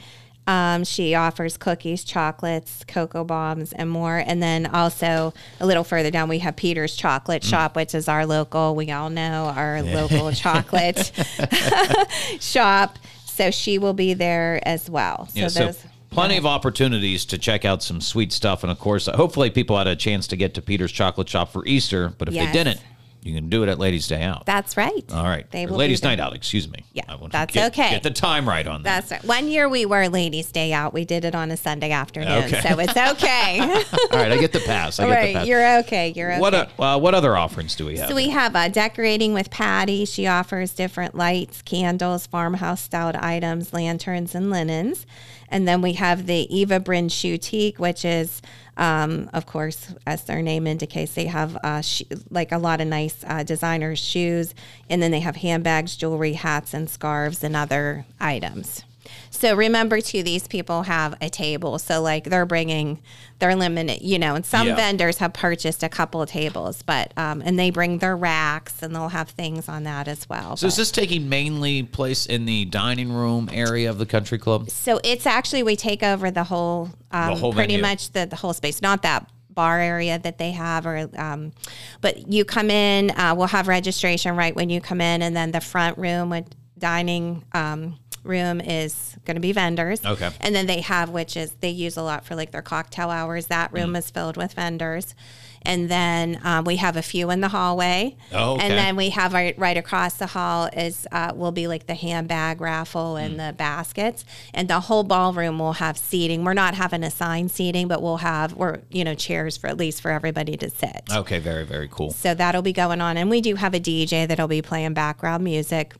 Um, 0.50 0.84
she 0.84 1.14
offers 1.14 1.58
cookies, 1.58 2.04
chocolates, 2.04 2.84
cocoa 2.88 3.24
bombs, 3.24 3.72
and 3.72 3.88
more. 3.88 4.18
And 4.18 4.42
then 4.42 4.66
also 4.66 5.32
a 5.60 5.66
little 5.68 5.84
further 5.84 6.10
down, 6.10 6.28
we 6.28 6.40
have 6.40 6.56
Peter's 6.56 6.96
Chocolate 6.96 7.44
Mm. 7.44 7.50
Shop, 7.50 7.76
which 7.76 7.94
is 7.94 8.08
our 8.08 8.26
local, 8.26 8.74
we 8.76 8.90
all 8.92 9.12
know 9.12 9.54
our 9.56 9.84
local 9.84 10.32
chocolate 10.46 11.12
shop. 12.40 12.98
So 13.26 13.52
she 13.52 13.78
will 13.78 13.94
be 13.94 14.14
there 14.16 14.60
as 14.68 14.90
well. 14.90 15.28
So 15.28 15.40
Yeah, 15.40 15.48
so 15.50 15.66
those. 15.68 15.86
plenty 16.10 16.38
of 16.38 16.46
opportunities 16.46 17.26
to 17.26 17.38
check 17.38 17.64
out 17.64 17.84
some 17.84 18.02
sweet 18.02 18.32
stuff, 18.34 18.64
and 18.64 18.72
of 18.72 18.80
course, 18.80 19.06
hopefully, 19.08 19.50
people 19.52 19.78
had 19.78 19.88
a 19.88 19.96
chance 19.96 20.28
to 20.28 20.36
get 20.36 20.54
to 20.56 20.62
Peter's 20.62 20.92
Chocolate 20.92 21.30
Shop 21.30 21.52
for 21.54 21.66
Easter. 21.66 22.14
But 22.18 22.28
if 22.30 22.34
they 22.34 22.52
didn't, 22.52 22.82
You 23.22 23.34
can 23.36 23.50
do 23.50 23.64
it 23.64 23.70
at 23.70 23.80
Ladies' 23.80 24.08
Day 24.08 24.24
Out. 24.24 24.46
That's 24.46 24.78
right. 24.78 25.04
All 25.12 25.24
right. 25.24 25.50
They 25.52 25.66
will 25.66 25.76
Ladies'. 25.76 26.04
Night 26.04 26.20
Out, 26.20 26.34
excuse 26.34 26.70
me. 26.70 26.86
Yeah, 26.94 27.04
that's 27.30 27.54
get, 27.54 27.74
okay. 27.74 27.90
Get 27.90 28.04
the 28.04 28.12
time 28.12 28.48
right 28.48 28.66
on 28.66 28.84
that. 28.84 29.08
That's 29.08 29.12
right. 29.12 29.24
One 29.26 29.50
year 29.50 29.68
we 29.68 29.86
were 29.86 30.08
Ladies' 30.08 30.52
Day 30.52 30.72
Out. 30.72 30.94
We 30.94 31.04
did 31.04 31.26
it 31.26 31.36
on 31.36 31.52
a 31.52 31.58
Sunday 31.58 31.92
afternoon, 31.92 32.46
Okay. 32.46 32.62
so 32.62 32.80
it's 32.80 32.96
okay. 32.96 33.60
All 33.60 34.18
right, 34.18 34.32
I 34.32 34.38
get 34.38 34.54
the 34.54 34.62
pass. 34.62 35.00
I 35.00 35.08
get 35.08 35.28
the 35.28 35.34
pass. 35.34 35.48
you're 35.48 35.78
okay. 35.80 36.14
You're 36.16 36.32
okay. 36.32 36.40
what 36.40 36.54
uh, 36.54 36.66
uh, 36.80 37.00
what 37.00 37.14
other 37.14 37.36
offerings 37.36 37.76
do 37.76 37.86
we 37.86 37.98
have? 37.98 38.10
So 38.10 38.16
we 38.16 38.30
have 38.30 38.56
uh, 38.56 38.70
decorating 38.70 39.34
with 39.34 39.50
Patty. 39.50 40.06
She 40.06 40.26
offers 40.26 40.74
different 40.74 41.16
lights, 41.16 41.62
candles, 41.62 42.26
farmhouse 42.26 42.82
styled 42.82 43.18
items, 43.18 43.74
lanterns, 43.74 44.34
and 44.34 44.50
linens. 44.50 45.06
And 45.50 45.68
then 45.68 45.82
we 45.82 45.94
have 45.94 46.28
the 46.28 46.48
Eva 46.56 46.80
Bryn 46.80 47.08
Boutique, 47.08 47.80
which 47.80 48.06
is, 48.06 48.42
um, 48.80 49.30
of 49.34 49.46
course, 49.46 49.94
as 50.08 50.24
their 50.24 50.42
name 50.42 50.66
indicates, 50.66 51.14
they 51.14 51.26
have 51.26 51.58
uh, 51.58 51.82
sh- 51.82 52.04
like 52.30 52.54
a 52.54 52.58
lot 52.58 52.80
of 52.80 52.88
nice 52.88 53.24
uh, 53.28 53.44
designer 53.44 53.94
shoes. 53.96 54.56
And 54.90 55.04
then 55.04 55.12
they 55.12 55.20
have 55.20 55.36
handbags, 55.36 55.98
jewelry, 55.98 56.34
hats, 56.34 56.74
and 56.74 56.90
scarves, 56.90 57.44
and 57.44 57.58
other 57.58 58.06
items. 58.22 58.86
So 59.32 59.56
remember 59.56 60.02
too, 60.02 60.24
these 60.24 60.48
people 60.48 60.84
have 60.84 61.16
a 61.22 61.30
table. 61.30 61.80
So 61.80 62.02
like 62.02 62.26
they're 62.26 62.46
bringing, 62.46 63.00
they're 63.40 63.56
limited, 63.56 64.02
you 64.02 64.20
know, 64.20 64.36
and 64.36 64.46
some 64.46 64.68
Yeah. 64.68 64.76
vendors 64.76 65.18
have 65.18 65.34
purchased 65.34 65.84
a 65.84 65.90
couple 65.90 66.22
of 66.22 66.30
tables, 66.30 66.82
but, 66.82 67.14
um, 67.18 67.42
and 67.46 67.58
they 67.58 67.70
bring 67.70 68.00
their 68.00 68.18
racks 68.18 68.82
and 68.82 68.94
they'll 68.94 69.10
have 69.10 69.30
things 69.30 69.70
on 69.70 69.84
that 69.84 70.08
as 70.08 70.28
well. 70.28 70.58
so 70.58 70.68
is 70.68 70.76
this 70.76 70.92
taking 70.92 71.30
mainly 71.30 71.84
place 71.84 72.26
in 72.26 72.46
the 72.46 72.66
dining 72.66 73.12
room 73.12 73.50
area 73.52 73.90
of 73.90 73.98
the 73.98 74.06
country 74.06 74.38
club? 74.38 74.70
So 74.70 75.00
it's 75.04 75.26
actually, 75.26 75.64
we 75.64 75.76
take 75.76 76.04
over 76.04 76.32
the 76.32 76.44
whole, 76.44 76.90
um, 77.12 77.38
whole 77.38 77.54
pretty 77.54 77.78
much 77.78 78.12
the, 78.12 78.26
the 78.26 78.36
whole 78.36 78.54
space, 78.54 78.82
not 78.82 79.04
that 79.04 79.30
bar 79.50 79.80
area 79.80 80.18
that 80.20 80.38
they 80.38 80.52
have 80.52 80.86
or 80.86 81.10
um, 81.18 81.52
but 82.00 82.32
you 82.32 82.46
come 82.46 82.70
in 82.70 83.12
uh, 83.12 83.34
we'll 83.36 83.48
have 83.48 83.68
registration 83.68 84.36
right 84.36 84.56
when 84.56 84.70
you 84.70 84.80
come 84.80 85.02
in 85.02 85.22
and 85.22 85.36
then 85.36 85.52
the 85.52 85.60
front 85.60 85.98
room 85.98 86.30
with 86.30 86.46
dining 86.78 87.44
um, 87.54 87.98
room 88.30 88.62
is 88.62 89.16
going 89.26 89.36
to 89.36 89.42
be 89.42 89.52
vendors 89.52 90.06
Okay. 90.06 90.30
and 90.40 90.56
then 90.56 90.66
they 90.68 90.82
have 90.82 91.10
which 91.10 91.36
is 91.36 91.52
they 91.60 91.70
use 91.70 91.98
a 91.98 92.02
lot 92.02 92.24
for 92.26 92.36
like 92.36 92.52
their 92.52 92.62
cocktail 92.62 93.10
hours 93.10 93.48
that 93.48 93.74
room 93.74 93.94
Mm. 93.94 93.98
is 93.98 94.10
filled 94.10 94.38
with 94.38 94.54
vendors 94.54 95.16
and 95.64 95.90
then 95.90 96.40
um, 96.46 96.64
we 96.64 96.78
have 96.78 96.96
a 96.96 97.02
few 97.02 97.30
in 97.32 97.42
the 97.42 97.50
hallway 97.50 98.16
Oh, 98.32 98.54
okay. 98.54 98.64
and 98.64 98.72
then 98.78 98.96
we 98.96 99.10
have 99.10 99.34
right, 99.34 99.58
right 99.60 99.76
across 99.76 100.14
the 100.14 100.28
hall 100.28 100.68
is 100.72 101.06
uh, 101.12 101.34
will 101.36 101.52
be 101.52 101.68
like 101.68 101.86
the 101.88 101.96
handbag 101.96 102.62
raffle 102.62 103.18
and 103.18 103.34
Mm. 103.38 103.48
the 103.50 103.54
baskets 103.54 104.24
and 104.54 104.70
the 104.70 104.80
whole 104.80 105.04
ballroom 105.04 105.60
will 105.60 105.74
have 105.74 105.98
seating 105.98 106.44
we're 106.46 106.54
not 106.54 106.76
having 106.76 107.04
assigned 107.04 107.52
seating 107.52 107.88
but 107.90 108.02
we'll 108.02 108.18
have 108.18 108.54
we're 108.54 108.80
you 108.90 109.04
know 109.04 109.16
chairs 109.16 109.58
for 109.58 109.68
at 109.68 109.76
least 109.78 110.02
for 110.02 110.12
everybody 110.12 110.56
to 110.56 110.70
sit 110.70 111.02
Okay, 111.12 111.40
very 111.40 111.66
very 111.66 111.90
cool. 111.92 112.12
so 112.12 112.34
that'll 112.34 112.62
be 112.62 112.74
going 112.74 113.02
on 113.02 113.18
and 113.18 113.30
we 113.30 113.42
do 113.42 113.56
have 113.56 113.74
a 113.74 113.80
dj 113.80 114.28
that'll 114.28 114.48
be 114.48 114.62
playing 114.62 114.94
background 114.94 115.44
music 115.44 115.94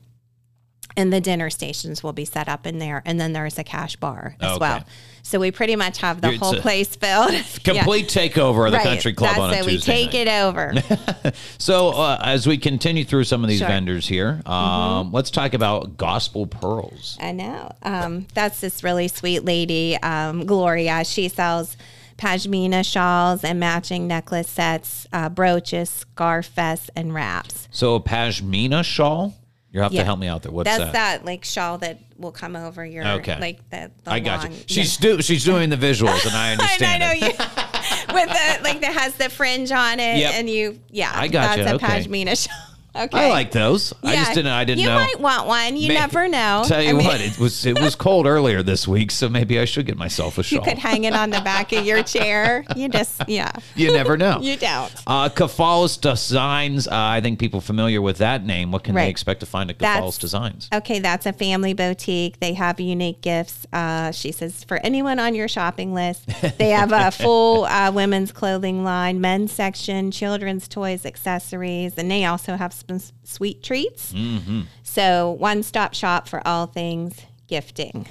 and 0.96 1.12
the 1.12 1.20
dinner 1.20 1.50
stations 1.50 2.02
will 2.02 2.12
be 2.12 2.24
set 2.24 2.48
up 2.48 2.66
in 2.66 2.78
there 2.78 3.02
and 3.04 3.20
then 3.20 3.32
there's 3.32 3.58
a 3.58 3.64
cash 3.64 3.96
bar 3.96 4.36
as 4.40 4.50
Okay. 4.52 4.58
well 4.60 4.84
so 5.22 5.38
we 5.38 5.50
pretty 5.50 5.76
much 5.76 5.98
have 5.98 6.20
the 6.22 6.30
It's 6.30 6.38
whole 6.38 6.54
place 6.54 6.96
filled 6.96 7.32
Yeah. 7.32 7.42
Complete 7.62 8.08
takeover 8.08 8.66
of 8.66 8.72
the 8.72 8.78
Right. 8.78 8.86
country 8.86 9.12
club 9.12 9.30
That's 9.30 9.40
on 9.40 9.50
a 9.52 9.56
it. 9.58 9.64
Tuesday 9.64 9.92
we 9.98 10.02
night. 10.04 10.10
take 10.12 10.14
it 10.14 10.28
over 10.28 11.32
So, 11.58 11.90
uh, 11.90 12.18
as 12.22 12.46
we 12.46 12.56
continue 12.58 13.04
through 13.04 13.24
some 13.24 13.44
of 13.44 13.48
these 13.48 13.58
Sure. 13.58 13.68
Mm-hmm. 13.68 13.74
vendors 13.76 14.08
here, 14.08 14.40
um, 14.46 15.12
let's 15.12 15.30
talk 15.30 15.54
about 15.54 15.96
Gospel 15.96 16.46
Pearls. 16.46 17.16
I 17.20 17.32
know. 17.32 17.72
Um, 17.82 18.26
that's 18.34 18.60
this 18.60 18.82
really 18.82 19.08
sweet 19.08 19.44
lady, 19.44 19.96
um, 19.98 20.46
Gloria. 20.46 21.04
She 21.04 21.28
sells 21.28 21.76
pashmina 22.18 22.84
shawls 22.90 23.44
and 23.44 23.60
matching 23.60 24.06
necklace 24.06 24.48
sets, 24.48 25.06
uh, 25.12 25.28
brooches, 25.28 25.88
scarf 25.90 26.48
vests, 26.48 26.90
and 26.96 27.14
wraps. 27.14 27.68
So, 27.70 27.94
a 27.94 28.00
pashmina 28.00 28.82
shawl. 28.84 29.34
You 29.72 29.80
have 29.82 29.92
to 29.92 30.04
help 30.04 30.18
me 30.18 30.26
out 30.26 30.42
there. 30.42 30.50
What's 30.50 30.68
that? 30.68 30.78
That's 30.78 30.92
that? 30.92 31.18
that 31.18 31.24
like 31.24 31.44
shawl 31.44 31.78
that 31.78 32.00
will 32.18 32.32
come 32.32 32.56
over 32.56 32.84
your 32.84 33.06
Okay. 33.06 33.38
like 33.38 33.70
the, 33.70 33.90
the 34.04 34.10
I 34.10 34.18
got 34.18 34.42
long, 34.44 34.52
you. 34.52 34.58
She's 34.66 34.96
do, 34.96 35.22
she's 35.22 35.44
doing 35.44 35.70
the 35.70 35.76
visuals, 35.76 36.26
and 36.26 36.34
I 36.34 36.52
understand. 36.52 37.02
I, 37.04 37.06
know 37.06 37.12
it. 37.12 37.22
you 37.22 37.28
with 38.14 38.28
the 38.28 38.62
like 38.64 38.80
that 38.80 38.94
has 38.98 39.14
the 39.14 39.28
fringe 39.28 39.70
on 39.70 40.00
it, 40.00 40.18
Yep. 40.18 40.34
and 40.34 40.50
you 40.50 40.80
yeah. 40.90 41.12
I 41.14 41.28
gotcha, 41.28 41.62
That's 41.64 41.72
a 41.72 41.74
okay. 41.76 42.02
pashmina 42.04 42.46
shawl. 42.48 42.56
Okay, 42.96 43.26
I 43.26 43.28
like 43.30 43.52
those. 43.52 43.92
I 44.02 44.16
just 44.16 44.34
didn't. 44.34 44.50
I 44.52 44.64
didn't 44.64 44.80
you 44.80 44.86
know. 44.86 44.98
You 44.98 45.04
might 45.06 45.20
want 45.20 45.46
one. 45.46 45.76
You 45.76 45.88
May- 45.88 45.94
never 45.94 46.28
know. 46.28 46.64
Tell 46.66 46.82
you 46.82 46.90
I 46.90 46.92
mean- 46.92 47.06
what, 47.06 47.20
it 47.20 47.38
was 47.38 47.64
it 47.64 47.80
was 47.80 47.94
cold 47.94 48.26
earlier 48.26 48.62
this 48.62 48.88
week, 48.88 49.10
so 49.12 49.28
maybe 49.28 49.58
I 49.60 49.64
should 49.64 49.86
get 49.86 49.96
myself 49.96 50.38
a 50.38 50.40
You 50.40 50.44
shawl. 50.44 50.64
could 50.64 50.78
hang 50.78 51.04
it 51.04 51.14
on 51.14 51.30
the 51.30 51.40
back 51.40 51.72
of 51.72 51.86
your 51.86 52.02
chair. 52.02 52.64
You 52.74 52.88
just, 52.88 53.22
yeah. 53.28 53.52
You 53.76 53.92
never 53.92 54.16
know. 54.16 54.40
You 54.50 54.56
don't. 54.56 54.92
Uh, 55.06 55.28
Kafalis 55.28 56.00
Designs. 56.00 56.88
Uh, 56.88 56.90
I 56.92 57.20
think 57.20 57.38
people 57.38 57.60
familiar 57.60 58.02
with 58.02 58.18
that 58.18 58.44
name. 58.44 58.72
What 58.72 58.82
can 58.84 58.94
they 58.94 59.08
expect 59.08 59.40
to 59.40 59.46
find 59.46 59.70
at 59.70 59.78
That's- 59.78 60.18
Designs? 60.18 60.68
Okay, 60.72 60.98
that's 60.98 61.26
a 61.26 61.32
family 61.32 61.72
boutique. 61.74 62.40
They 62.40 62.54
have 62.54 62.80
unique 62.80 63.20
gifts. 63.22 63.66
Uh, 63.72 64.10
she 64.10 64.32
says 64.32 64.64
for 64.64 64.78
anyone 64.78 65.18
on 65.20 65.34
your 65.34 65.46
shopping 65.48 65.94
list, 65.94 66.26
they 66.58 66.70
have 66.70 66.90
a 66.92 67.10
full 67.10 67.64
uh, 67.66 67.92
women's 67.92 68.32
clothing 68.32 68.82
line, 68.82 69.20
men's 69.20 69.52
section, 69.52 70.10
children's 70.10 70.66
toys, 70.66 71.06
accessories, 71.06 71.94
and 71.96 72.10
they 72.10 72.24
also 72.24 72.56
have 72.56 72.72
s- 72.88 73.12
sweet 73.24 73.62
treats. 73.62 74.12
Mm-hmm. 74.12 74.62
So 74.82 75.32
one 75.32 75.62
stop 75.62 75.94
shop 75.94 76.28
for 76.28 76.46
all 76.46 76.66
things 76.66 77.20
gifting. 77.48 78.06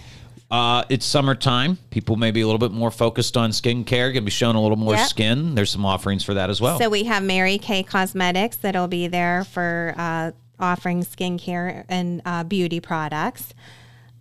Uh, 0.51 0.83
it's 0.89 1.05
summertime. 1.05 1.77
People 1.91 2.15
may 2.15 2.31
be 2.31 2.41
a 2.41 2.45
little 2.45 2.57
bit 2.59 2.71
more 2.71 2.89
focused 2.89 3.37
on 3.37 3.51
skincare. 3.51 3.87
Going 4.11 4.13
to 4.15 4.21
be 4.21 4.31
showing 4.31 4.55
a 4.55 4.61
little 4.61 4.77
more 4.77 4.95
Yep. 4.95 5.07
skin. 5.07 5.55
There's 5.55 5.69
some 5.69 5.85
offerings 5.85 6.23
for 6.23 6.33
that 6.33 6.49
as 6.49 6.59
well. 6.59 6.79
So 6.79 6.89
we 6.89 7.03
have 7.03 7.21
Mary 7.21 7.57
Kay 7.59 7.83
Cosmetics 7.83 8.55
that'll 8.57 8.87
be 8.87 9.07
there 9.07 9.43
for 9.43 9.93
uh, 9.95 10.31
offering 10.59 11.03
skincare 11.05 11.85
and 11.87 12.21
uh, 12.25 12.43
beauty 12.43 12.79
products. 12.79 13.53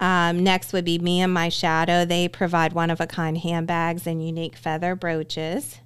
Um, 0.00 0.44
next 0.44 0.72
would 0.74 0.84
be 0.84 0.98
Me 0.98 1.20
and 1.22 1.32
My 1.32 1.48
Shadow. 1.48 2.04
They 2.04 2.28
provide 2.28 2.72
one 2.74 2.90
of 2.90 3.00
a 3.00 3.06
kind 3.06 3.38
handbags 3.38 4.06
and 4.06 4.24
unique 4.24 4.54
feather 4.56 4.94
brooches. 4.94 5.78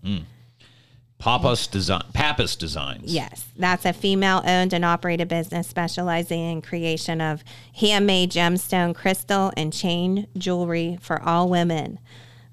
Pappas 1.23 1.69
Design, 1.69 2.03
Pappas 2.13 2.57
Designs. 2.57 3.15
Yes, 3.15 3.45
that's 3.57 3.85
a 3.85 3.93
female 3.93 4.43
owned 4.45 4.73
and 4.73 4.85
operated 4.85 5.29
business 5.29 5.69
specializing 5.69 6.41
in 6.41 6.61
creation 6.63 7.21
of 7.21 7.45
handmade 7.77 8.33
gemstone, 8.33 8.93
crystal, 8.93 9.53
and 9.57 9.73
chain 9.73 10.27
jewelry 10.37 10.99
for 11.01 11.23
all 11.23 11.49
women. 11.49 12.01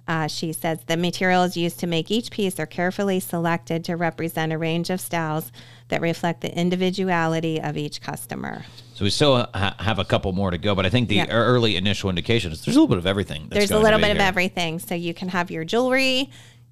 Uh, 0.07 0.27
she 0.27 0.53
says 0.53 0.79
the 0.85 0.97
materials 0.97 1.57
used 1.57 1.79
to 1.79 1.87
make 1.87 2.11
each 2.11 2.29
piece 2.29 2.59
are 2.59 2.67
carefully 2.67 3.19
selected 3.19 3.83
to 3.85 3.95
represent 3.95 4.53
a 4.53 4.57
range 4.57 4.91
of 4.91 5.01
styles 5.01 5.51
that 5.87 5.99
reflect 5.99 6.41
the 6.41 6.55
individuality 6.55 7.59
of 7.59 7.75
each 7.75 8.01
customer. 8.01 8.63
So 8.93 9.03
we 9.03 9.09
still 9.09 9.47
ha- 9.51 9.75
have 9.79 9.97
a 9.97 10.05
couple 10.05 10.31
more 10.33 10.51
to 10.51 10.59
go, 10.59 10.75
but 10.75 10.85
I 10.85 10.89
think 10.89 11.09
the 11.09 11.15
Yeah. 11.15 11.27
early 11.29 11.75
initial 11.75 12.09
indications 12.11 12.63
there's 12.65 12.75
a 12.75 12.79
little 12.79 12.87
bit 12.93 12.99
of 12.99 13.07
everything. 13.07 13.47
that's 13.49 13.57
There's 13.67 13.71
a 13.71 13.79
little 13.79 13.99
bit 13.99 14.11
of 14.11 14.17
everything. 14.17 14.77
So 14.77 14.93
you 14.93 15.15
can 15.15 15.29
have 15.29 15.49
your 15.49 15.63
jewelry, 15.63 16.29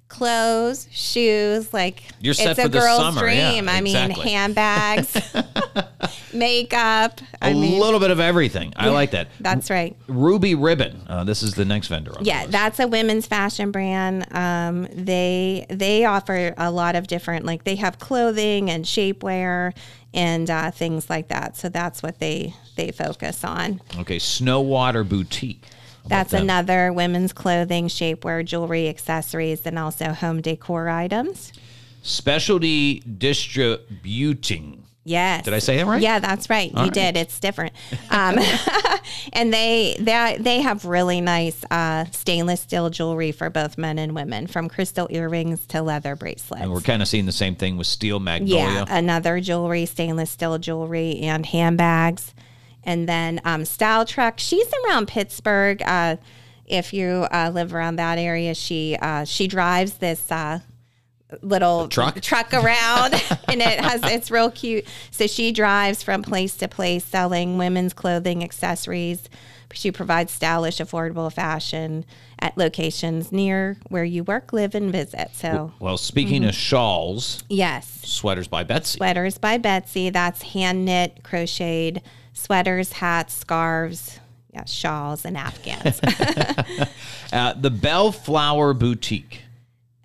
clothes, 0.08 0.88
shoes. 0.90 1.72
Like 1.72 2.02
You're 2.20 2.34
set 2.34 2.50
it's 2.50 2.58
a 2.58 2.62
for 2.62 2.68
the 2.68 2.78
girl's 2.80 2.98
summer, 2.98 3.28
yeah, 3.28 3.50
dream. 3.52 3.68
I 3.68 3.78
exactly. 3.78 4.24
mean, 4.24 4.34
handbags, 4.34 5.34
makeup. 6.32 7.20
A 7.42 7.46
I 7.46 7.52
mean, 7.52 7.80
little 7.80 8.00
bit 8.00 8.10
of 8.10 8.20
everything. 8.20 8.72
I 8.76 8.88
like 8.90 9.10
that. 9.12 9.28
that's 9.40 9.70
right. 9.70 9.96
Ruby 10.06 10.54
Ribbon. 10.54 11.02
Uh, 11.08 11.24
this 11.24 11.42
is 11.42 11.54
the 11.54 11.64
next 11.64 11.88
vendor. 11.88 12.16
On 12.16 12.22
the 12.22 12.28
Yeah, 12.28 12.40
list. 12.40 12.52
that's 12.52 12.80
a 12.80 12.86
women's 12.88 13.26
fashion 13.26 13.70
brand. 13.70 14.26
Um, 14.34 14.88
they 14.92 15.66
they 15.68 16.04
offer 16.04 16.54
a 16.56 16.70
lot 16.70 16.96
of 16.96 17.06
different 17.06 17.44
like 17.44 17.64
they 17.64 17.76
have 17.76 17.98
clothing 17.98 18.70
and 18.70 18.84
shapewear 18.84 19.74
and 20.14 20.48
uh, 20.50 20.70
things 20.70 21.10
like 21.10 21.28
that. 21.28 21.56
So 21.56 21.68
that's 21.68 22.02
what 22.02 22.18
they 22.18 22.54
they 22.76 22.90
focus 22.92 23.44
on. 23.44 23.80
Okay, 23.98 24.16
Snowwater 24.18 25.08
Boutique. 25.08 25.62
That's 26.08 26.32
them? 26.32 26.42
another 26.42 26.92
women's 26.92 27.32
clothing, 27.32 27.88
shapewear, 27.88 28.44
jewelry, 28.44 28.88
accessories, 28.88 29.66
and 29.66 29.78
also 29.78 30.12
home 30.12 30.40
decor 30.40 30.88
items. 30.88 31.52
Specialty 32.02 33.00
Distributing. 33.00 34.84
Yes. 35.08 35.44
Did 35.44 35.54
I 35.54 35.58
say 35.58 35.78
that 35.78 35.86
right? 35.86 36.02
Yeah, 36.02 36.18
that's 36.18 36.50
right. 36.50 36.70
you 36.70 36.76
right. 36.76 36.92
did. 36.92 37.16
It's 37.16 37.40
different. 37.40 37.72
Um, 38.10 38.38
and 39.32 39.52
they 39.52 39.96
they 39.98 40.36
they 40.38 40.60
have 40.60 40.84
really 40.84 41.22
nice 41.22 41.64
uh, 41.70 42.04
stainless 42.12 42.60
steel 42.60 42.90
jewelry 42.90 43.32
for 43.32 43.48
both 43.48 43.78
men 43.78 43.98
and 43.98 44.14
women, 44.14 44.46
from 44.46 44.68
crystal 44.68 45.08
earrings 45.10 45.64
to 45.68 45.80
leather 45.80 46.14
bracelets. 46.14 46.62
And 46.62 46.70
we're 46.70 46.82
kind 46.82 47.00
of 47.00 47.08
seeing 47.08 47.24
the 47.24 47.32
same 47.32 47.54
thing 47.54 47.78
with 47.78 47.86
Steel 47.86 48.20
Magnolia. 48.20 48.64
Yeah, 48.64 48.84
another 48.88 49.40
jewelry, 49.40 49.86
stainless 49.86 50.30
steel 50.30 50.58
jewelry, 50.58 51.20
and 51.20 51.46
handbags. 51.46 52.34
And 52.88 53.06
then 53.06 53.38
um, 53.44 53.66
Style 53.66 54.06
Truck, 54.06 54.38
she's 54.38 54.66
around 54.86 55.08
Pittsburgh. 55.08 55.82
Uh, 55.82 56.16
if 56.64 56.94
you 56.94 57.26
uh, 57.30 57.50
live 57.52 57.74
around 57.74 57.96
that 57.96 58.16
area, 58.16 58.54
she 58.54 58.96
uh, 59.00 59.24
she 59.26 59.46
drives 59.46 59.98
this 59.98 60.32
uh, 60.32 60.60
little 61.42 61.86
truck? 61.88 62.18
truck 62.22 62.54
around 62.54 63.12
and 63.48 63.60
it 63.60 63.78
has 63.78 64.02
it's 64.04 64.30
real 64.30 64.50
cute 64.50 64.86
so 65.10 65.26
she 65.26 65.52
drives 65.52 66.02
from 66.02 66.22
place 66.22 66.56
to 66.56 66.66
place 66.66 67.04
selling 67.04 67.58
women's 67.58 67.92
clothing 67.92 68.42
accessories 68.42 69.28
she 69.74 69.92
provides 69.92 70.32
stylish 70.32 70.78
affordable 70.78 71.30
fashion 71.30 72.06
at 72.38 72.56
locations 72.56 73.30
near 73.30 73.76
where 73.90 74.04
you 74.04 74.24
work 74.24 74.54
live 74.54 74.74
and 74.74 74.90
visit 74.90 75.28
so 75.34 75.70
Well, 75.78 75.98
speaking 75.98 76.46
of 76.46 76.54
shawls, 76.54 77.44
yes 77.50 78.00
sweaters 78.04 78.48
by 78.48 78.64
Betsy. 78.64 78.96
sweaters 78.96 79.36
by 79.36 79.58
betsy 79.58 80.08
that's 80.08 80.40
hand 80.40 80.86
knit 80.86 81.22
crocheted 81.24 82.00
sweaters 82.38 82.92
hats 82.92 83.34
scarves 83.34 84.20
yeah, 84.52 84.64
shawls 84.64 85.24
and 85.24 85.36
afghans 85.36 86.00
Uh, 87.32 87.52
the 87.60 87.70
Bellflower 87.70 88.72
Boutique. 88.72 89.42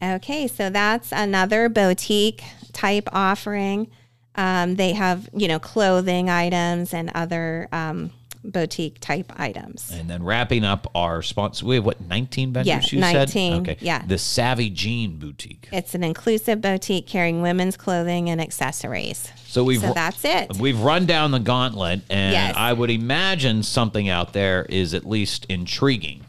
Okay, 0.02 0.48
so 0.48 0.70
that's 0.70 1.14
another 1.14 1.70
boutique 1.70 2.44
type 2.74 3.08
offering. 3.14 3.90
Um, 4.36 4.76
they 4.76 4.92
have, 4.94 5.30
you 5.34 5.48
know, 5.48 5.60
clothing 5.60 6.30
items 6.30 6.94
and 6.94 7.10
other 7.16 7.70
um, 7.72 8.12
boutique 8.44 9.00
type 9.00 9.32
items. 9.38 9.90
And 9.94 10.10
then 10.10 10.24
wrapping 10.24 10.64
up 10.64 10.90
our 10.96 11.22
sponsor, 11.22 11.66
we 11.66 11.76
have 11.76 11.86
what, 11.86 12.02
19 12.02 12.54
vendors 12.54 12.68
Yeah, 12.94 12.96
you 12.96 13.00
19, 13.00 13.66
said? 13.66 13.70
Okay. 13.72 13.78
yeah. 13.86 14.04
The 14.06 14.18
Savvy 14.18 14.70
Jean 14.70 15.18
Boutique. 15.18 15.70
It's 15.72 15.96
an 15.96 16.04
inclusive 16.04 16.62
boutique 16.62 17.08
carrying 17.08 17.42
women's 17.42 17.78
clothing 17.78 18.30
and 18.30 18.42
accessories. 18.42 19.32
So 19.46 19.64
we've 19.64 19.82
So 19.82 19.94
that's 19.94 20.26
it. 20.26 20.58
we've 20.58 20.80
run 20.80 21.06
down 21.06 21.32
the 21.32 21.40
gauntlet, 21.40 22.02
and 22.10 22.34
Yes. 22.34 22.56
I 22.58 22.74
would 22.74 22.90
imagine 22.90 23.64
something 23.64 24.10
out 24.10 24.34
there 24.34 24.66
is 24.70 24.94
at 24.94 25.06
least 25.08 25.46
intriguing 25.46 26.23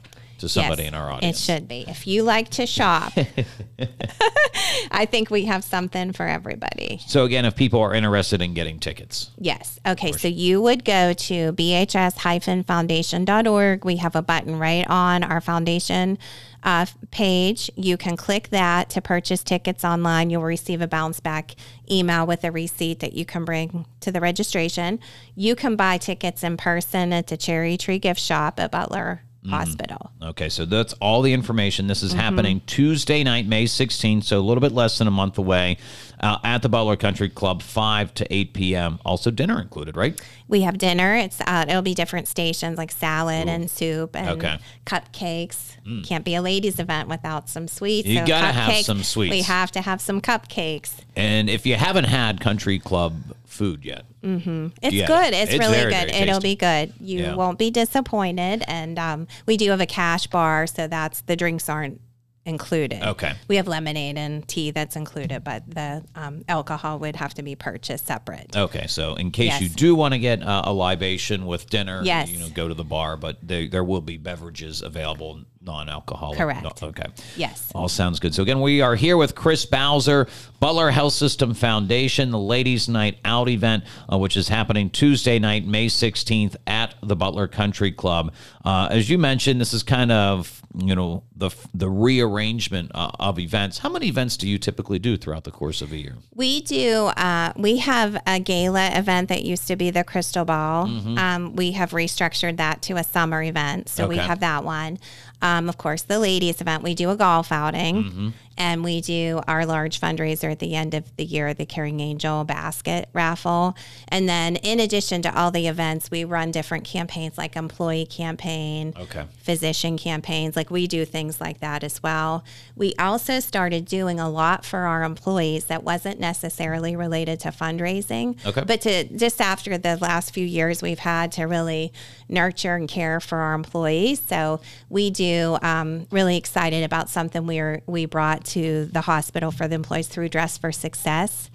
to 0.44 0.48
somebody 0.48 0.82
Yes, 0.82 0.88
in 0.88 0.94
our 0.94 1.10
audience. 1.10 1.38
It 1.38 1.42
should 1.42 1.68
be. 1.68 1.84
If 1.88 2.06
you 2.06 2.22
like 2.22 2.50
to 2.50 2.66
shop, 2.66 3.12
I 4.90 5.06
think 5.06 5.30
we 5.30 5.46
have 5.46 5.64
something 5.64 6.12
for 6.12 6.26
everybody. 6.26 7.00
So 7.06 7.24
again, 7.24 7.44
if 7.44 7.56
people 7.56 7.80
are 7.80 7.94
interested 7.94 8.40
in 8.40 8.54
getting 8.54 8.78
tickets, 8.78 9.30
Yes. 9.38 9.80
Okay. 9.86 10.12
So 10.12 10.28
you 10.28 10.62
would 10.62 10.84
go 10.84 11.12
to 11.12 11.52
bhs-foundation.org. 11.52 13.84
We 13.84 13.96
have 13.96 14.16
a 14.16 14.22
button 14.22 14.58
right 14.58 14.86
on 14.88 15.24
our 15.24 15.40
foundation 15.40 16.18
uh, 16.62 16.86
page. 17.10 17.70
You 17.76 17.96
can 17.96 18.16
click 18.16 18.50
that 18.50 18.90
to 18.90 19.00
purchase 19.00 19.42
tickets 19.42 19.84
online. 19.84 20.30
You'll 20.30 20.42
receive 20.42 20.80
a 20.80 20.86
bounce 20.86 21.20
back 21.20 21.54
email 21.90 22.26
with 22.26 22.44
a 22.44 22.50
receipt 22.50 23.00
that 23.00 23.12
you 23.12 23.24
can 23.24 23.44
bring 23.44 23.86
to 24.00 24.12
the 24.12 24.20
registration. 24.20 25.00
You 25.34 25.56
can 25.56 25.76
buy 25.76 25.98
tickets 25.98 26.42
in 26.42 26.56
person 26.56 27.12
at 27.12 27.26
the 27.26 27.36
Cherry 27.36 27.76
Tree 27.76 27.98
Gift 27.98 28.20
Shop 28.20 28.58
at 28.58 28.70
Butler 28.70 29.22
Hospital. 29.50 30.10
Okay, 30.22 30.48
so 30.48 30.64
that's 30.64 30.92
all 30.94 31.20
the 31.22 31.32
information. 31.32 31.86
This 31.86 32.02
is 32.02 32.12
Mm-hmm. 32.12 32.20
happening 32.20 32.60
Tuesday 32.66 33.22
night, 33.24 33.46
May 33.46 33.64
16th, 33.64 34.24
so 34.24 34.38
a 34.38 34.40
little 34.40 34.60
bit 34.60 34.72
less 34.72 34.98
than 34.98 35.06
a 35.06 35.10
month 35.10 35.36
away 35.38 35.76
uh, 36.20 36.38
at 36.44 36.62
the 36.62 36.68
Butler 36.68 36.96
Country 36.96 37.28
Club, 37.28 37.60
5 37.62 38.14
to 38.14 38.32
8 38.34 38.52
p.m. 38.54 38.98
Also, 39.04 39.30
dinner 39.30 39.60
included, 39.60 39.96
right? 39.96 40.18
We 40.48 40.62
have 40.62 40.78
dinner. 40.78 41.14
It's 41.16 41.40
uh, 41.40 41.64
it'll 41.68 41.82
be 41.82 41.94
different 41.94 42.28
stations 42.28 42.78
like 42.78 42.90
salad 42.92 43.48
and 43.48 43.70
soup 43.70 44.16
and 44.16 44.28
Okay. 44.30 44.58
cupcakes. 44.86 45.72
Can't 46.04 46.24
be 46.24 46.34
a 46.34 46.40
ladies' 46.42 46.78
event 46.78 47.08
without 47.08 47.48
some 47.50 47.68
sweets. 47.68 48.08
You 48.08 48.20
so 48.20 48.26
gotta 48.26 48.46
have 48.52 48.72
cupcakes- 48.72 48.84
some 48.84 49.02
sweets. 49.02 49.30
We 49.32 49.42
have 49.42 49.70
to 49.72 49.80
have 49.82 50.00
some 50.00 50.20
cupcakes. 50.20 50.92
And 51.16 51.50
if 51.50 51.66
you 51.66 51.74
haven't 51.76 52.04
had 52.04 52.40
Country 52.40 52.78
Club 52.78 53.14
food 53.44 53.84
yet, 53.84 54.04
It's 54.24 54.94
Yeah, 54.94 55.06
good. 55.06 55.34
It's, 55.34 55.52
it's 55.52 55.58
really 55.58 55.78
very, 55.78 55.92
good. 55.92 56.10
very 56.10 56.22
It'll 56.28 56.40
be 56.40 56.56
good. 56.56 56.92
You 57.00 57.20
Yeah. 57.20 57.34
won't 57.34 57.58
be 57.58 57.70
disappointed. 57.70 58.64
And 58.66 58.98
um, 58.98 59.26
we 59.46 59.56
do 59.56 59.70
have 59.70 59.80
a 59.80 59.86
cash 59.86 60.26
bar, 60.26 60.66
so 60.66 60.86
that's 60.88 61.20
the 61.22 61.36
drinks 61.36 61.68
aren't 61.68 62.00
included. 62.46 63.02
Okay. 63.02 63.32
We 63.48 63.56
have 63.56 63.66
lemonade 63.66 64.18
and 64.18 64.46
tea 64.46 64.70
that's 64.70 64.96
included, 64.96 65.44
but 65.44 65.62
the 65.66 66.04
um, 66.14 66.42
alcohol 66.46 66.98
would 66.98 67.16
have 67.16 67.32
to 67.34 67.42
be 67.42 67.54
purchased 67.54 68.06
separate. 68.06 68.54
Okay, 68.54 68.86
so 68.86 69.14
in 69.14 69.30
case 69.30 69.46
Yes. 69.46 69.62
you 69.62 69.68
do 69.70 69.94
want 69.94 70.12
to 70.12 70.18
get 70.18 70.42
uh, 70.42 70.60
a 70.66 70.72
libation 70.72 71.46
with 71.46 71.70
dinner, 71.70 72.02
Yes. 72.04 72.30
you 72.30 72.38
know, 72.38 72.48
go 72.50 72.68
to 72.68 72.74
the 72.74 72.84
bar, 72.84 73.16
but 73.16 73.38
they, 73.42 73.66
there 73.68 73.82
will 73.84 74.02
be 74.02 74.18
beverages 74.18 74.82
available, 74.82 75.40
non-alcoholic. 75.64 76.38
Correct. 76.38 76.62
No- 76.82 76.88
okay. 76.88 77.06
Yes. 77.36 77.70
All 77.74 77.88
sounds 77.88 78.20
good. 78.20 78.34
So 78.34 78.42
again, 78.42 78.60
we 78.60 78.80
are 78.80 78.94
here 78.94 79.16
with 79.16 79.34
Kris 79.34 79.64
Bowser, 79.66 80.26
Butler 80.60 80.90
Health 80.90 81.12
System 81.14 81.54
Foundation, 81.54 82.30
the 82.30 82.38
Ladies 82.38 82.88
Night 82.88 83.18
Out 83.24 83.48
event, 83.48 83.84
uh, 84.12 84.18
which 84.18 84.36
is 84.36 84.48
happening 84.48 84.90
Tuesday 84.90 85.38
night, 85.38 85.66
May 85.66 85.86
16th 85.86 86.56
at 86.66 86.94
the 87.02 87.16
Butler 87.16 87.48
Country 87.48 87.92
Club. 87.92 88.32
Uh, 88.64 88.88
as 88.90 89.10
you 89.10 89.18
mentioned, 89.18 89.60
this 89.60 89.72
is 89.74 89.82
kind 89.82 90.10
of 90.12 90.60
you 90.76 90.94
know 90.96 91.22
the 91.36 91.50
the 91.72 91.88
rearrangement 91.88 92.90
uh, 92.94 93.10
of 93.20 93.38
events. 93.38 93.78
How 93.78 93.88
many 93.88 94.06
events 94.08 94.36
do 94.36 94.48
you 94.48 94.58
typically 94.58 94.98
do 94.98 95.16
throughout 95.16 95.44
the 95.44 95.50
course 95.50 95.82
of 95.82 95.92
a 95.92 95.96
year? 95.96 96.16
We 96.34 96.62
do. 96.62 97.06
Uh, 97.16 97.52
we 97.56 97.78
have 97.78 98.20
a 98.26 98.40
gala 98.40 98.90
event 98.98 99.28
that 99.28 99.44
used 99.44 99.68
to 99.68 99.76
be 99.76 99.90
the 99.90 100.02
Crystal 100.04 100.44
Ball. 100.44 100.86
Um, 101.18 101.54
we 101.54 101.72
have 101.72 101.90
restructured 101.90 102.56
that 102.56 102.82
to 102.82 102.94
a 102.96 103.04
summer 103.04 103.42
event, 103.42 103.88
so 103.88 104.06
we 104.08 104.16
have 104.16 104.40
that 104.40 104.64
one. 104.64 104.98
Um, 105.42 105.68
of 105.68 105.76
course, 105.76 106.02
the 106.02 106.18
ladies 106.18 106.60
event. 106.60 106.82
We 106.82 106.94
do 106.94 107.10
a 107.10 107.16
golf 107.16 107.52
outing, 107.52 108.32
and 108.56 108.84
we 108.84 109.00
do 109.00 109.40
our 109.48 109.66
large 109.66 110.00
fundraiser 110.00 110.50
at 110.52 110.58
the 110.58 110.74
end 110.74 110.94
of 110.94 111.14
the 111.16 111.24
year, 111.24 111.54
the 111.54 111.66
Caring 111.66 112.00
Angel 112.00 112.44
basket 112.44 113.08
raffle. 113.12 113.76
And 114.08 114.28
then, 114.28 114.56
in 114.56 114.80
addition 114.80 115.22
to 115.22 115.36
all 115.38 115.50
the 115.50 115.66
events, 115.66 116.10
we 116.10 116.24
run 116.24 116.50
different 116.50 116.84
campaigns 116.84 117.36
like 117.38 117.56
employee 117.56 118.06
campaign, 118.06 118.94
Okay. 118.98 119.24
physician 119.38 119.96
campaigns. 119.98 120.56
Like 120.56 120.70
we 120.70 120.86
do 120.86 121.04
things 121.04 121.40
like 121.40 121.60
that 121.60 121.82
as 121.84 122.02
well. 122.02 122.44
We 122.76 122.94
also 122.98 123.40
started 123.40 123.84
doing 123.84 124.20
a 124.20 124.28
lot 124.30 124.64
for 124.64 124.80
our 124.80 125.02
employees 125.02 125.64
that 125.66 125.82
wasn't 125.82 126.20
necessarily 126.20 126.96
related 126.96 127.40
to 127.40 127.48
fundraising, 127.48 128.44
Okay. 128.46 128.62
but 128.66 128.80
to 128.82 129.04
just 129.16 129.40
after 129.40 129.76
the 129.78 129.96
last 129.96 130.32
few 130.32 130.46
years 130.46 130.82
we've 130.82 130.98
had 130.98 131.32
to 131.32 131.44
really 131.44 131.92
nurture 132.28 132.74
and 132.74 132.88
care 132.88 133.20
for 133.20 133.38
our 133.38 133.54
employees. 133.54 134.20
So 134.26 134.60
we 134.88 135.10
do 135.10 135.58
um, 135.62 136.06
really 136.10 136.36
excited 136.36 136.84
about 136.84 137.08
something 137.08 137.46
we 137.46 137.58
are 137.58 137.82
we 137.86 138.06
brought 138.06 138.43
to 138.44 138.86
the 138.86 139.02
hospital 139.02 139.50
for 139.50 139.66
the 139.68 139.74
employees 139.74 140.08
through 140.08 140.28
Dress 140.28 140.58
for 140.58 140.72
Success. 140.72 141.50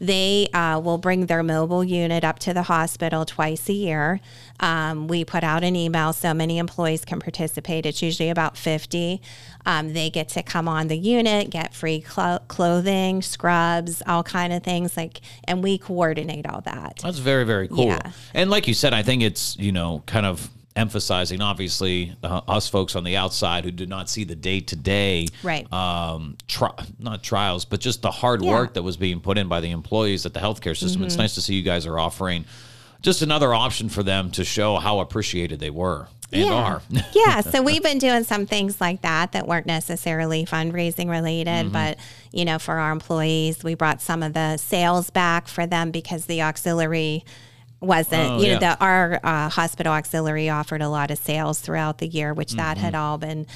They 0.00 0.48
uh, 0.52 0.80
will 0.80 0.98
bring 0.98 1.26
their 1.26 1.42
mobile 1.42 1.84
unit 1.84 2.24
up 2.24 2.38
to 2.40 2.52
the 2.52 2.62
hospital 2.62 3.24
twice 3.24 3.68
a 3.68 3.72
year. 3.72 4.20
Um, 4.60 5.08
we 5.08 5.24
put 5.24 5.44
out 5.44 5.62
an 5.64 5.76
email 5.76 6.12
so 6.12 6.34
many 6.34 6.58
employees 6.58 7.04
can 7.04 7.20
participate. 7.20 7.86
It's 7.86 8.02
usually 8.02 8.28
about 8.30 8.56
50. 8.56 9.20
Um, 9.64 9.92
they 9.92 10.10
get 10.10 10.28
to 10.30 10.42
come 10.42 10.68
on 10.68 10.88
the 10.88 10.96
unit, 10.96 11.50
get 11.50 11.74
free 11.74 12.00
clo- 12.00 12.40
clothing, 12.48 13.22
scrubs, 13.22 14.02
all 14.06 14.22
kind 14.22 14.52
of 14.52 14.62
things 14.62 14.96
like, 14.96 15.20
and 15.44 15.62
we 15.62 15.78
coordinate 15.78 16.46
all 16.46 16.60
that. 16.62 17.00
That's 17.02 17.18
very, 17.18 17.44
very 17.44 17.68
cool. 17.68 17.86
Yeah. 17.86 18.10
And 18.34 18.50
like 18.50 18.66
you 18.66 18.74
said, 18.74 18.92
I 18.92 19.02
think 19.02 19.22
it's, 19.22 19.56
you 19.58 19.72
know, 19.72 20.02
kind 20.06 20.26
of 20.26 20.50
emphasizing 20.74 21.40
obviously 21.42 22.16
uh, 22.22 22.40
us 22.48 22.68
folks 22.68 22.96
on 22.96 23.04
the 23.04 23.16
outside 23.16 23.64
who 23.64 23.70
do 23.70 23.84
not 23.86 24.08
see 24.08 24.24
the 24.24 24.34
day 24.34 24.58
to 24.60 24.74
day 24.76 25.26
Right. 25.42 25.70
um 25.72 26.36
tri- 26.48 26.72
not 26.98 27.22
trials 27.22 27.64
but 27.64 27.80
just 27.80 28.00
the 28.02 28.10
hard 28.10 28.40
Yeah. 28.40 28.46
Mm-hmm. 28.48 28.54
work 28.58 28.74
that 28.74 28.82
was 28.82 28.96
being 28.96 29.20
put 29.20 29.36
in 29.38 29.48
by 29.48 29.60
the 29.60 29.70
employees 29.70 30.24
at 30.26 30.32
the 30.34 30.40
healthcare 30.40 30.76
system 30.76 31.02
it's 31.04 31.16
nice 31.16 31.34
to 31.34 31.40
see 31.42 31.54
you 31.54 31.62
guys 31.62 31.86
are 31.86 31.98
offering 31.98 32.44
just 33.02 33.20
another 33.22 33.52
option 33.52 33.88
for 33.88 34.02
them 34.02 34.30
to 34.30 34.44
show 34.44 34.76
how 34.76 35.00
appreciated 35.00 35.60
they 35.60 35.70
were 35.70 36.08
and 36.34 36.48
are 36.48 36.80
yeah. 37.12 37.42
So 37.42 37.60
we've 37.60 37.82
been 37.82 37.98
doing 37.98 38.24
some 38.24 38.46
things 38.46 38.80
like 38.80 39.02
that 39.02 39.32
that 39.32 39.46
weren't 39.46 39.66
necessarily 39.66 40.46
fundraising 40.46 41.10
related, 41.10 41.66
Mm-hmm. 41.66 41.72
but 41.74 41.98
you 42.32 42.46
know, 42.46 42.58
for 42.58 42.78
our 42.78 42.90
employees, 42.90 43.62
we 43.62 43.74
brought 43.74 44.00
some 44.00 44.22
of 44.22 44.32
the 44.32 44.56
sales 44.56 45.10
back 45.10 45.46
for 45.46 45.66
them 45.66 45.90
because 45.90 46.24
the 46.24 46.40
auxiliary 46.40 47.26
wasn't, 47.82 48.30
Oh, 48.30 48.38
you 48.38 48.46
know, 48.48 48.58
yeah. 48.60 48.74
the 48.76 48.84
our 48.84 49.20
uh, 49.22 49.48
hospital 49.48 49.92
auxiliary 49.92 50.48
offered 50.48 50.80
a 50.82 50.88
lot 50.88 51.10
of 51.10 51.18
sales 51.18 51.60
throughout 51.60 51.98
the 51.98 52.06
year, 52.06 52.32
which 52.32 52.52
that 52.52 52.78
had 52.78 52.94
Mm-hmm. 52.94 53.02
all 53.02 53.18
been 53.18 53.46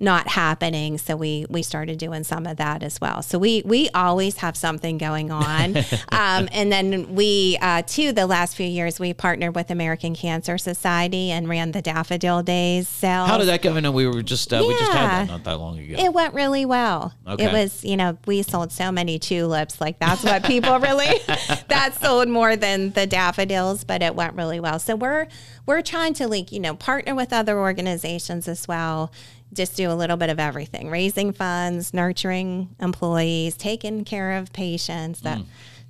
not 0.00 0.28
happening 0.28 0.98
so 0.98 1.16
we 1.16 1.44
we 1.48 1.62
started 1.62 1.98
doing 1.98 2.24
some 2.24 2.46
of 2.46 2.56
that 2.56 2.82
as 2.82 3.00
well 3.00 3.22
so 3.22 3.38
we 3.38 3.62
we 3.64 3.88
always 3.90 4.38
have 4.38 4.56
something 4.56 4.98
going 4.98 5.30
on 5.30 5.76
um, 6.12 6.48
and 6.52 6.72
then 6.72 7.14
we 7.14 7.58
uh, 7.60 7.82
too 7.82 8.12
the 8.12 8.26
last 8.26 8.56
few 8.56 8.66
years 8.66 8.98
we 8.98 9.12
partnered 9.12 9.54
with 9.54 9.70
american 9.70 10.14
cancer 10.14 10.56
society 10.58 11.30
and 11.30 11.48
ran 11.48 11.72
the 11.72 11.82
daffodil 11.82 12.42
days 12.42 12.88
sale 12.88 13.26
how 13.26 13.38
did 13.38 13.46
that 13.46 13.62
go 13.62 13.74
i 13.74 13.80
know 13.80 13.92
we 13.92 14.06
were 14.06 14.22
just 14.22 14.52
uh, 14.52 14.64
we 14.66 14.74
just 14.74 14.92
had 14.92 15.08
that 15.08 15.28
not 15.28 15.44
that 15.44 15.58
long 15.58 15.78
ago 15.78 15.96
it 15.98 16.14
went 16.14 16.34
really 16.34 16.64
well. 16.64 17.12
Okay. 17.26 17.44
It 17.44 17.52
was, 17.52 17.84
you 17.84 17.96
know, 17.96 18.16
we 18.26 18.42
sold 18.42 18.72
so 18.72 18.92
many 18.92 19.18
tulips. 19.18 19.80
Like 19.80 19.98
that's 19.98 20.22
what 20.22 20.44
people 20.44 20.78
really 20.78 21.18
that 21.68 21.96
sold 22.00 22.28
more 22.28 22.56
than 22.56 22.92
the 22.92 23.06
daffodils, 23.06 23.84
but 23.84 24.02
it 24.02 24.14
went 24.14 24.34
really 24.34 24.60
well. 24.60 24.78
So 24.78 24.96
we're 24.96 25.26
we're 25.66 25.82
trying 25.82 26.14
to 26.14 26.28
like, 26.28 26.52
you 26.52 26.60
know, 26.60 26.74
partner 26.74 27.14
with 27.14 27.32
other 27.32 27.58
organizations 27.58 28.48
as 28.48 28.66
well. 28.66 29.12
Just 29.52 29.76
do 29.76 29.90
a 29.90 29.94
little 29.94 30.16
bit 30.16 30.28
of 30.30 30.38
everything. 30.38 30.90
Raising 30.90 31.32
funds, 31.32 31.94
nurturing 31.94 32.74
employees, 32.80 33.56
taking 33.56 34.04
care 34.04 34.32
of 34.36 34.52
patients. 34.52 35.20
That 35.22 35.40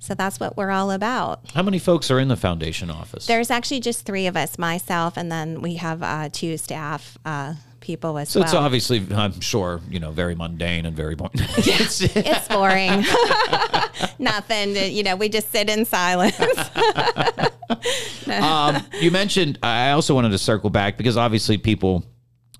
so 0.01 0.13
that's 0.13 0.39
what 0.39 0.55
we're 0.55 0.71
all 0.71 0.91
about. 0.91 1.41
how 1.53 1.61
many 1.61 1.77
folks 1.77 2.09
are 2.09 2.19
in 2.19 2.29
the 2.29 2.37
foundation 2.37 2.89
office 2.89 3.25
There's 3.27 3.51
actually 3.51 3.81
just 3.81 4.05
three 4.05 4.27
of 4.27 4.37
us, 4.37 4.57
myself, 4.57 5.17
and 5.17 5.29
then 5.29 5.61
we 5.61 5.75
have 5.75 6.01
uh, 6.01 6.29
two 6.31 6.55
staff 6.55 7.17
uh, 7.25 7.55
people 7.81 8.17
as 8.17 8.29
So 8.29 8.39
well. 8.39 8.47
it's 8.47 8.53
obviously, 8.55 9.05
I'm 9.13 9.41
sure, 9.41 9.81
you 9.89 9.99
know, 9.99 10.11
very 10.11 10.35
mundane 10.35 10.85
and 10.85 10.95
very 10.95 11.15
boring. 11.15 11.31
It's- 11.57 11.99
It's 12.01 12.47
boring. 12.47 13.03
Nothing. 14.19 14.73
To, 14.75 14.87
you 14.89 15.03
know, 15.03 15.17
we 15.17 15.27
just 15.27 15.51
sit 15.51 15.69
in 15.69 15.83
silence. 15.83 16.39
um, 18.27 18.77
you 19.01 19.11
mentioned. 19.11 19.59
I 19.63 19.91
also 19.91 20.15
wanted 20.15 20.29
to 20.29 20.37
circle 20.37 20.69
back 20.69 20.97
because 20.97 21.17
obviously 21.17 21.57
people, 21.57 22.05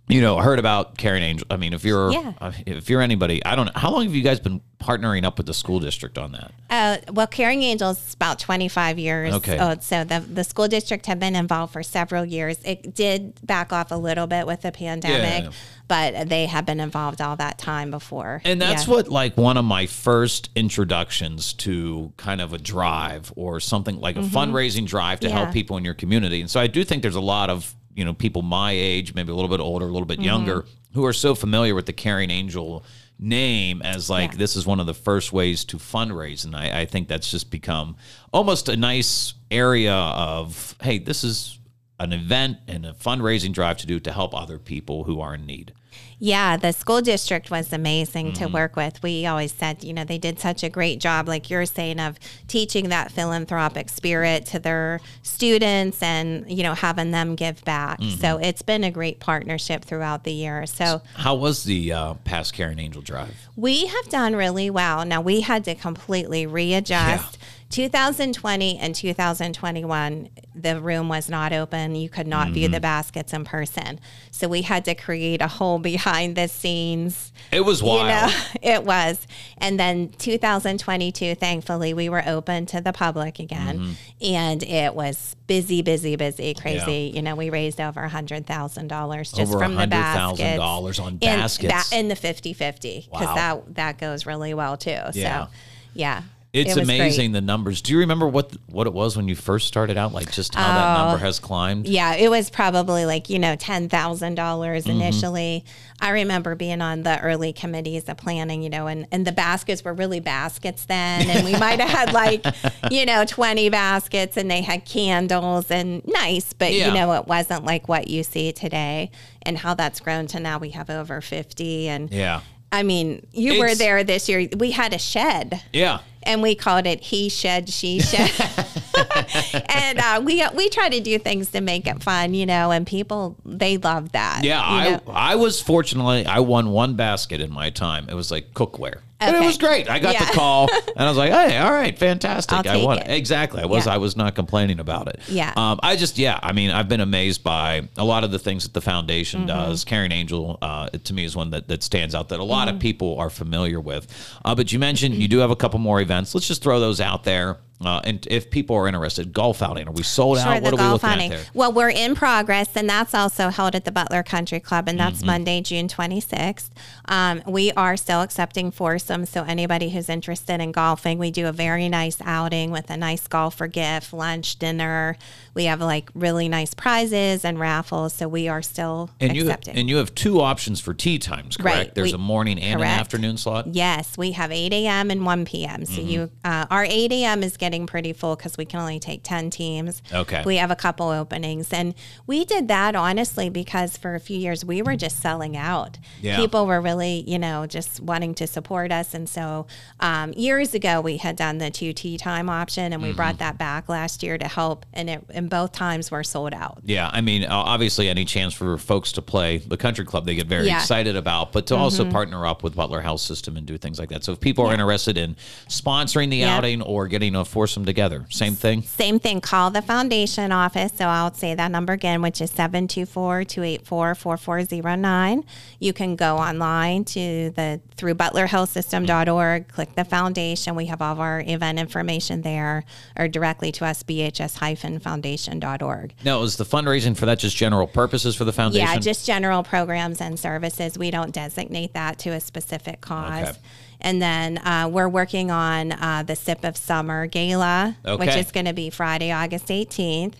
you 0.09 0.21
know, 0.21 0.37
heard 0.39 0.57
about 0.59 0.97
Caring 0.97 1.21
Angel. 1.23 1.45
I 1.51 1.57
mean, 1.57 1.73
if 1.73 1.83
you're 1.85 2.11
Yeah. 2.11 2.33
uh, 2.41 2.51
if 2.65 2.89
you're 2.89 3.01
anybody, 3.01 3.45
I 3.45 3.55
don't 3.55 3.67
know 3.67 3.71
how 3.75 3.91
long 3.91 4.03
have 4.03 4.15
you 4.15 4.23
guys 4.23 4.39
been 4.39 4.59
partnering 4.83 5.23
up 5.25 5.37
with 5.37 5.45
the 5.45 5.53
school 5.53 5.79
district 5.79 6.17
on 6.17 6.31
that? 6.31 6.51
Uh, 6.69 6.97
well, 7.11 7.27
Caring 7.27 7.61
Angels 7.63 7.99
is 8.07 8.13
about 8.15 8.39
25 8.39 8.97
years 8.97 9.33
Okay. 9.35 9.59
old. 9.59 9.83
So 9.83 10.03
the, 10.05 10.21
the 10.21 10.43
school 10.43 10.67
district 10.67 11.05
have 11.05 11.19
been 11.19 11.35
involved 11.35 11.73
for 11.73 11.83
several 11.83 12.25
years. 12.25 12.57
It 12.63 12.95
did 12.95 13.45
back 13.45 13.71
off 13.73 13.91
a 13.91 13.95
little 13.95 14.25
bit 14.25 14.47
with 14.47 14.61
the 14.61 14.71
pandemic, 14.71 15.43
Yeah. 15.43 15.49
but 15.89 16.29
they 16.29 16.45
have 16.47 16.65
been 16.65 16.79
involved 16.79 17.19
all 17.21 17.35
that 17.35 17.57
time 17.57 17.91
before. 17.91 18.41
And 18.45 18.59
that's 18.61 18.87
Yeah. 18.87 18.93
what 18.95 19.09
like 19.09 19.37
one 19.37 19.57
of 19.57 19.65
my 19.65 19.85
first 19.85 20.49
introductions 20.55 21.53
to 21.53 22.13
kind 22.17 22.41
of 22.41 22.53
a 22.53 22.57
drive 22.57 23.31
or 23.35 23.59
something 23.59 23.99
like 23.99 24.15
a 24.15 24.21
fundraising 24.21 24.87
drive 24.87 25.19
to 25.19 25.27
Mm-hmm. 25.27 25.37
Help 25.37 25.51
people 25.51 25.77
in 25.77 25.85
your 25.85 25.93
community. 25.93 26.41
And 26.41 26.49
so 26.49 26.59
I 26.59 26.65
do 26.67 26.83
think 26.83 27.03
there's 27.03 27.15
a 27.15 27.21
lot 27.21 27.49
of, 27.51 27.75
you 27.95 28.05
know, 28.05 28.13
people 28.13 28.41
my 28.41 28.71
age, 28.71 29.13
maybe 29.13 29.31
a 29.31 29.35
little 29.35 29.49
bit 29.49 29.59
older, 29.59 29.85
a 29.85 29.91
little 29.91 30.05
bit 30.05 30.21
younger, 30.21 30.61
Mm-hmm. 30.61 30.93
who 30.99 31.05
are 31.05 31.13
so 31.13 31.35
familiar 31.35 31.75
with 31.75 31.85
the 31.85 31.93
Caring 31.93 32.31
Angel 32.31 32.83
name 33.19 33.81
as 33.81 34.09
like 34.09 34.31
Yeah. 34.31 34.37
this 34.37 34.55
is 34.55 34.65
one 34.65 34.79
of 34.79 34.85
the 34.85 34.93
first 34.93 35.33
ways 35.33 35.65
to 35.65 35.77
fundraise. 35.77 36.45
And 36.45 36.55
I, 36.55 36.81
I 36.81 36.85
think 36.85 37.07
that's 37.07 37.29
just 37.29 37.51
become 37.51 37.97
almost 38.31 38.69
a 38.69 38.77
nice 38.77 39.33
area 39.51 39.93
of, 39.93 40.75
hey, 40.81 40.99
this 40.99 41.23
is 41.23 41.59
an 41.99 42.13
event 42.13 42.57
and 42.67 42.85
a 42.85 42.93
fundraising 42.93 43.51
drive 43.51 43.77
to 43.77 43.87
do 43.87 43.99
to 43.99 44.11
help 44.13 44.33
other 44.33 44.57
people 44.57 45.03
who 45.03 45.19
are 45.19 45.35
in 45.35 45.45
need. 45.45 45.73
Yeah, 46.21 46.57
the 46.57 46.73
school 46.73 47.01
district 47.01 47.49
was 47.49 47.71
amazing 47.71 48.27
Mm-hmm. 48.33 48.45
to 48.45 48.51
work 48.51 48.75
with. 48.75 49.01
We 49.01 49.25
always 49.25 49.53
said, 49.53 49.83
you 49.83 49.93
know, 49.93 50.03
they 50.03 50.17
did 50.17 50.39
such 50.39 50.63
a 50.63 50.69
great 50.69 50.99
job, 50.99 51.27
like 51.29 51.49
you're 51.49 51.65
saying, 51.65 51.99
of 52.01 52.19
teaching 52.47 52.89
that 52.89 53.11
philanthropic 53.11 53.87
spirit 53.89 54.45
to 54.47 54.59
their 54.59 54.99
students 55.23 56.01
and, 56.03 56.49
you 56.51 56.63
know, 56.63 56.73
having 56.73 57.11
them 57.11 57.35
give 57.35 57.63
back. 57.63 57.99
Mm-hmm. 58.01 58.19
So 58.19 58.37
it's 58.37 58.61
been 58.61 58.83
a 58.83 58.91
great 58.91 59.19
partnership 59.19 59.85
throughout 59.85 60.25
the 60.25 60.33
year. 60.33 60.65
So 60.65 61.01
How 61.15 61.35
was 61.35 61.63
the 61.63 61.93
uh, 61.93 62.13
past 62.25 62.53
Caring 62.53 62.79
Angel 62.79 63.01
drive? 63.01 63.35
we 63.55 63.85
have 63.87 64.09
done 64.09 64.35
really 64.35 64.69
well. 64.69 65.05
Now 65.05 65.21
we 65.21 65.41
had 65.41 65.63
to 65.65 65.75
completely 65.75 66.45
readjust. 66.45 67.37
2020 67.69 68.79
and 68.79 68.95
2021, 68.95 70.29
the 70.55 70.81
room 70.81 71.07
was 71.07 71.29
not 71.29 71.53
open. 71.53 71.95
You 71.95 72.09
could 72.09 72.25
not 72.27 72.49
view 72.49 72.65
Mm-hmm. 72.65 72.73
the 72.73 72.79
baskets 72.79 73.31
in 73.31 73.45
person. 73.45 73.99
So 74.31 74.47
we 74.47 74.63
had 74.63 74.83
to 74.85 74.95
create 74.95 75.41
a 75.41 75.47
whole 75.47 75.77
behind 75.93 76.35
the 76.35 76.47
scenes 76.47 77.31
It 77.51 77.61
was 77.61 77.81
wild. 77.83 78.01
you 78.01 78.07
know, 78.07 78.43
it 78.75 78.83
was. 78.83 79.25
And 79.59 79.79
then 79.79 80.09
2022, 80.17 81.35
thankfully, 81.35 81.93
we 81.93 82.09
were 82.09 82.23
open 82.27 82.65
to 82.67 82.81
the 82.81 82.91
public 82.91 83.39
again. 83.39 83.79
Mm-hmm. 83.79 83.91
And 84.33 84.63
it 84.63 84.95
was 84.95 85.35
busy, 85.47 85.81
busy, 85.81 86.15
busy, 86.15 86.53
crazy. 86.55 87.11
You 87.13 87.21
know, 87.21 87.35
we 87.35 87.49
raised 87.49 87.79
over 87.79 88.01
a 88.03 88.09
$100,000 88.09 89.19
just 89.19 89.39
Over 89.39 89.59
from 89.59 89.75
the 89.75 89.87
baskets. 89.87 90.41
$100,000 90.59 90.99
on 91.03 91.07
In- 91.13 91.17
baskets. 91.19 91.89
ba- 91.91 91.97
In, 91.97 92.07
the 92.07 92.15
50 92.15 92.53
50, 92.53 93.07
because 93.11 93.27
Wow. 93.27 93.35
that, 93.35 93.75
that 93.75 93.97
goes 93.99 94.25
really 94.25 94.53
well 94.55 94.75
too. 94.75 94.89
Yeah. 95.13 95.45
So, 95.45 95.51
yeah. 95.93 96.21
It's 96.51 96.71
it 96.71 96.79
was 96.79 96.87
great. 96.87 96.95
amazing 96.99 97.31
the 97.31 97.41
numbers. 97.41 97.79
Do 97.83 97.93
you 97.93 97.99
remember 97.99 98.27
what 98.27 98.51
what 98.65 98.87
it 98.87 98.93
was 98.93 99.15
when 99.15 99.27
you 99.27 99.35
first 99.35 99.67
started 99.67 99.97
out? 99.97 100.13
Like 100.13 100.31
just 100.31 100.55
how 100.55 100.63
Oh. 100.63 100.73
that 100.73 100.97
number 100.97 101.17
has 101.23 101.39
climbed? 101.39 101.87
Yeah, 101.87 102.15
it 102.15 102.29
was 102.29 102.49
probably 102.49 103.05
like, 103.05 103.29
you 103.29 103.37
know, 103.37 103.55
$10,000 103.55 103.89
Mm-hmm. 104.35 104.89
initially. 104.89 105.63
I 106.01 106.09
remember 106.09 106.55
being 106.55 106.81
on 106.81 107.03
the 107.03 107.19
early 107.21 107.53
committees 107.53 108.05
of 108.09 108.17
planning, 108.17 108.63
you 108.63 108.69
know, 108.71 108.87
and, 108.87 109.05
and 109.11 109.27
the 109.27 109.31
baskets 109.31 109.83
were 109.83 109.93
really 109.93 110.19
baskets 110.19 110.85
then. 110.85 111.29
And 111.29 111.45
we 111.45 111.51
might 111.59 111.79
have 111.79 111.89
had 111.89 112.13
like, 112.13 112.43
you 112.91 113.05
know, 113.05 113.25
20 113.25 113.69
baskets 113.69 114.35
and 114.35 114.49
they 114.49 114.61
had 114.61 114.85
candles 114.85 115.69
and 115.69 116.01
nice, 116.07 116.53
but, 116.53 116.73
Yeah. 116.73 116.87
you 116.87 116.93
know, 116.95 117.13
it 117.13 117.27
wasn't 117.27 117.63
like 117.65 117.87
what 117.87 118.07
you 118.07 118.23
see 118.23 118.51
today 118.53 119.11
and 119.43 119.55
how 119.57 119.75
that's 119.75 119.99
grown 119.99 120.25
to 120.27 120.39
now 120.39 120.57
we 120.57 120.69
have 120.71 120.89
over 120.89 121.21
50. 121.21 121.89
And 121.89 122.09
Yeah. 122.11 122.41
I 122.71 122.81
mean, 122.83 123.25
you 123.33 123.59
were 123.59 123.73
there 123.75 124.03
this 124.03 124.29
year. 124.29 124.47
We 124.57 124.71
had 124.71 124.93
a 124.93 124.99
shed 124.99 125.61
Yeah. 125.73 125.99
And 126.23 126.41
we 126.41 126.55
called 126.55 126.85
it 126.85 127.01
he 127.01 127.29
shed 127.29 127.69
she 127.69 127.99
shed 127.99 128.31
and 129.69 129.99
uh, 129.99 130.21
we 130.23 130.43
we 130.55 130.69
try 130.69 130.89
to 130.89 130.99
do 130.99 131.17
things 131.17 131.51
to 131.51 131.61
make 131.61 131.87
it 131.87 132.01
fun 132.03 132.33
you 132.33 132.45
know 132.45 132.71
and 132.71 132.85
people 132.85 133.35
they 133.45 133.77
love 133.77 134.11
that 134.11 134.41
Yeah, 134.43 134.61
I 134.61 134.89
know? 134.91 135.01
I 135.07 135.35
was 135.35 135.61
fortunately 135.61 136.25
I 136.25 136.39
won 136.39 136.71
one 136.71 136.95
basket 136.95 137.41
in 137.41 137.51
my 137.51 137.69
time. 137.69 138.07
It 138.09 138.13
was 138.13 138.31
like 138.31 138.53
cookware. 138.53 138.99
And 139.21 139.35
it 139.35 139.41
was 139.45 139.57
great. 139.57 139.89
I 139.89 139.99
got 139.99 140.13
Yeah. 140.13 140.25
the 140.25 140.33
call 140.33 140.69
and 140.95 141.05
I 141.05 141.07
was 141.09 141.17
like, 141.17 141.31
"Hey, 141.31 141.57
all 141.57 141.71
right, 141.71 141.97
fantastic. 141.97 142.65
I 142.65 142.83
won 142.83 142.99
it." 142.99 143.07
Exactly. 143.09 143.61
I 143.61 143.65
was 143.65 143.85
Yeah. 143.85 143.93
I 143.95 143.97
was 143.97 144.15
not 144.15 144.35
complaining 144.35 144.79
about 144.79 145.07
it. 145.09 145.19
Yeah. 145.27 145.53
Um 145.57 145.79
I 145.83 145.95
just 145.95 146.17
yeah, 146.17 146.39
I 146.41 146.53
mean, 146.53 146.71
I've 146.71 146.87
been 146.87 147.01
amazed 147.01 147.43
by 147.43 147.87
a 147.97 148.03
lot 148.05 148.23
of 148.23 148.31
the 148.31 148.39
things 148.39 148.63
that 148.63 148.73
the 148.73 148.81
foundation 148.81 149.41
Mm-hmm. 149.41 149.47
does. 149.47 149.83
Caring 149.83 150.11
Angel 150.11 150.57
uh 150.61 150.87
to 150.89 151.13
me 151.13 151.25
is 151.25 151.35
one 151.35 151.49
that 151.51 151.67
that 151.67 151.83
stands 151.83 152.15
out 152.15 152.29
that 152.29 152.39
a 152.39 152.43
lot 152.43 152.67
Mm-hmm. 152.67 152.77
of 152.77 152.81
people 152.81 153.17
are 153.19 153.29
familiar 153.29 153.79
with. 153.79 154.07
Uh 154.45 154.55
but 154.55 154.71
you 154.71 154.79
mentioned 154.79 155.15
you 155.15 155.27
do 155.27 155.39
have 155.39 155.51
a 155.51 155.55
couple 155.55 155.79
more 155.79 155.99
events. 156.01 156.33
Let's 156.33 156.47
just 156.47 156.63
throw 156.63 156.79
those 156.79 157.01
out 157.01 157.23
there. 157.23 157.57
Uh, 157.83 158.01
and 158.03 158.27
if 158.29 158.51
people 158.51 158.75
are 158.75 158.87
interested, 158.89 159.31
golf 159.31 159.61
outing. 159.61 159.87
Are 159.87 159.91
we 159.93 160.03
sold 160.03 160.37
Sure, 160.37 160.47
out? 160.49 160.61
What 160.63 160.73
are 160.73 160.75
we 160.75 160.83
looking 160.91 161.09
outing. 161.09 161.31
at 161.31 161.37
there? 161.37 161.45
Well, 161.53 161.71
we're 161.71 161.89
in 161.89 162.13
progress, 162.13 162.67
and 162.75 162.89
that's 162.89 163.13
also 163.13 163.47
held 163.49 163.73
at 163.73 163.85
the 163.85 163.91
Butler 163.91 164.21
Country 164.21 164.59
Club, 164.59 164.89
and 164.89 164.99
Mm-hmm. 164.99 165.09
that's 165.11 165.23
Monday, 165.23 165.61
June 165.61 165.87
26th. 165.87 166.71
Um, 167.07 167.41
we 167.47 167.71
are 167.71 167.95
still 167.95 168.21
accepting 168.21 168.71
foursomes, 168.71 169.29
so 169.29 169.43
anybody 169.45 169.91
who's 169.91 170.09
interested 170.09 170.59
in 170.59 170.73
golfing, 170.73 171.17
we 171.19 171.31
do 171.31 171.47
a 171.47 171.53
very 171.53 171.87
nice 171.87 172.17
outing 172.25 172.71
with 172.71 172.89
a 172.89 172.97
nice 172.97 173.27
golfer 173.29 173.67
gift, 173.67 174.11
lunch, 174.11 174.59
dinner. 174.59 175.15
We 175.53 175.63
have 175.65 175.79
like 175.79 176.09
really 176.13 176.49
nice 176.49 176.73
prizes 176.73 177.45
and 177.45 177.57
raffles, 177.59 178.13
so 178.13 178.27
we 178.27 178.49
are 178.49 178.61
still 178.61 179.09
And 179.21 179.37
you 179.37 179.43
accepting. 179.43 179.77
and 179.77 179.89
you 179.89 179.97
have 179.97 180.13
two 180.13 180.41
options 180.41 180.81
for 180.81 180.93
tee 180.93 181.17
times, 181.17 181.55
correct? 181.55 181.77
Right. 181.77 181.95
There's 181.95 182.09
We- 182.11 182.15
a 182.15 182.17
morning 182.17 182.59
and 182.59 182.77
correct. 182.79 182.93
an 182.93 182.99
afternoon 182.99 183.37
slot. 183.37 183.67
Yes, 183.73 184.17
we 184.17 184.33
have 184.33 184.51
8 184.51 184.73
a.m. 184.73 185.09
and 185.11 185.25
1 185.25 185.45
p.m. 185.45 185.85
So 185.85 185.93
Mm-hmm. 186.01 186.09
you, 186.09 186.31
uh, 186.43 186.65
our 186.69 186.83
8 186.83 187.11
a.m. 187.13 187.41
is 187.41 187.55
getting 187.55 187.68
pretty 187.87 188.13
full 188.13 188.35
because 188.35 188.57
we 188.57 188.65
can 188.65 188.79
only 188.79 188.99
take 188.99 189.21
10 189.23 189.49
teams. 189.49 190.01
Okay. 190.13 190.43
We 190.45 190.57
have 190.57 190.71
a 190.71 190.75
couple 190.75 191.09
openings, 191.09 191.71
and 191.71 191.93
we 192.27 192.45
did 192.45 192.67
that 192.67 192.95
honestly 192.95 193.49
because 193.49 193.95
for 193.97 194.15
a 194.15 194.19
few 194.19 194.37
years 194.37 194.65
we 194.65 194.81
were 194.81 194.95
just 194.95 195.19
selling 195.19 195.55
out. 195.55 195.97
Yeah. 196.21 196.37
People 196.37 196.65
were 196.65 196.81
really, 196.81 197.23
you 197.27 197.37
know, 197.39 197.65
just 197.67 197.99
wanting 198.01 198.33
to 198.35 198.47
support 198.47 198.91
us, 198.91 199.13
and 199.13 199.29
so 199.29 199.67
um, 199.99 200.33
years 200.33 200.73
ago 200.73 200.99
we 201.01 201.17
had 201.17 201.35
done 201.35 201.57
the 201.59 201.69
two 201.69 201.93
tee 201.93 202.17
time 202.17 202.49
option, 202.49 202.91
and 202.93 203.01
we 203.01 203.09
Mm-hmm. 203.09 203.15
brought 203.17 203.37
that 203.39 203.57
back 203.57 203.89
last 203.89 204.21
year 204.23 204.37
to 204.37 204.47
help, 204.47 204.85
and 204.93 205.09
it, 205.09 205.23
and 205.29 205.49
both 205.49 205.71
times 205.71 206.11
were 206.11 206.23
sold 206.23 206.53
out. 206.53 206.79
Yeah, 206.83 207.09
I 207.11 207.21
mean, 207.21 207.43
obviously, 207.45 208.07
any 208.09 208.23
chance 208.25 208.53
for 208.53 208.77
folks 208.77 209.11
to 209.13 209.21
play 209.21 209.57
the 209.57 209.77
country 209.77 210.05
club, 210.05 210.25
they 210.25 210.35
get 210.35 210.47
very 210.47 210.65
Yeah. 210.67 210.73
Mm-hmm. 210.73 210.81
excited 210.81 211.15
about, 211.15 211.51
but 211.51 211.65
to 211.67 211.75
also 211.75 212.09
partner 212.09 212.45
up 212.45 212.61
with 212.63 212.75
Butler 212.75 213.01
Health 213.01 213.21
System 213.21 213.57
and 213.57 213.65
do 213.65 213.77
things 213.77 213.99
like 213.99 214.09
that. 214.09 214.23
So, 214.23 214.31
if 214.33 214.39
people 214.39 214.65
are 214.67 214.73
interested 214.73 215.17
in 215.17 215.35
sponsoring 215.67 216.29
the 216.29 216.37
Yeah. 216.37 216.55
outing 216.57 216.81
or 216.81 217.07
getting 217.07 217.35
a 217.35 217.43
foursome 217.59 217.83
together, 217.83 218.25
same 218.29 218.55
thing. 218.55 218.81
Same 218.83 219.19
thing, 219.19 219.41
call 219.41 219.69
the 219.69 219.81
foundation 219.81 220.53
office. 220.53 220.93
So 220.95 221.05
I'll 221.07 221.33
say 221.33 221.55
that 221.55 221.71
number 221.71 221.91
again, 221.91 222.21
which 222.21 222.39
is 222.39 222.51
724 222.51 223.43
284 223.43 224.15
4409. 224.15 225.43
You 225.79 225.91
can 225.91 226.15
go 226.15 226.37
online 226.37 227.03
to 227.03 227.49
the 227.49 227.81
through 227.97 228.15
butlerhealthsystem.org, 228.15 229.67
click 229.67 229.93
the 229.95 230.05
foundation. 230.05 230.75
We 230.75 230.85
have 230.85 231.01
all 231.01 231.11
of 231.11 231.19
our 231.19 231.41
event 231.41 231.79
information 231.79 232.43
there, 232.43 232.85
or 233.17 233.27
directly 233.27 233.73
to 233.73 233.85
us, 233.85 234.03
bhs 234.03 235.01
foundation.org. 235.01 236.13
Now, 236.23 236.41
is 236.43 236.55
the 236.55 236.63
fundraising 236.63 237.17
for 237.17 237.25
that 237.25 237.39
just 237.39 237.57
general 237.57 237.87
purposes 237.87 238.37
for 238.37 238.45
the 238.45 238.53
foundation? 238.53 238.87
Yeah, 238.87 238.97
just 238.99 239.27
general 239.27 239.63
programs 239.63 240.21
and 240.21 240.39
services. 240.39 240.97
We 240.97 241.11
don't 241.11 241.33
designate 241.33 241.93
that 241.93 242.19
to 242.19 242.29
a 242.29 242.39
specific 242.39 243.01
cause. 243.01 243.49
Okay. 243.49 243.57
And 244.01 244.21
then 244.21 244.57
uh, 244.59 244.89
we're 244.91 245.09
working 245.09 245.51
on 245.51 245.91
uh, 245.91 246.23
the 246.25 246.35
Sip 246.35 246.63
of 246.63 246.77
Summer 246.77 247.27
Gala, 247.27 247.97
which 248.17 248.35
is 248.35 248.51
going 248.51 248.65
to 248.65 248.73
be 248.73 248.89
Friday, 248.89 249.31
August 249.31 249.67
18th. 249.67 250.35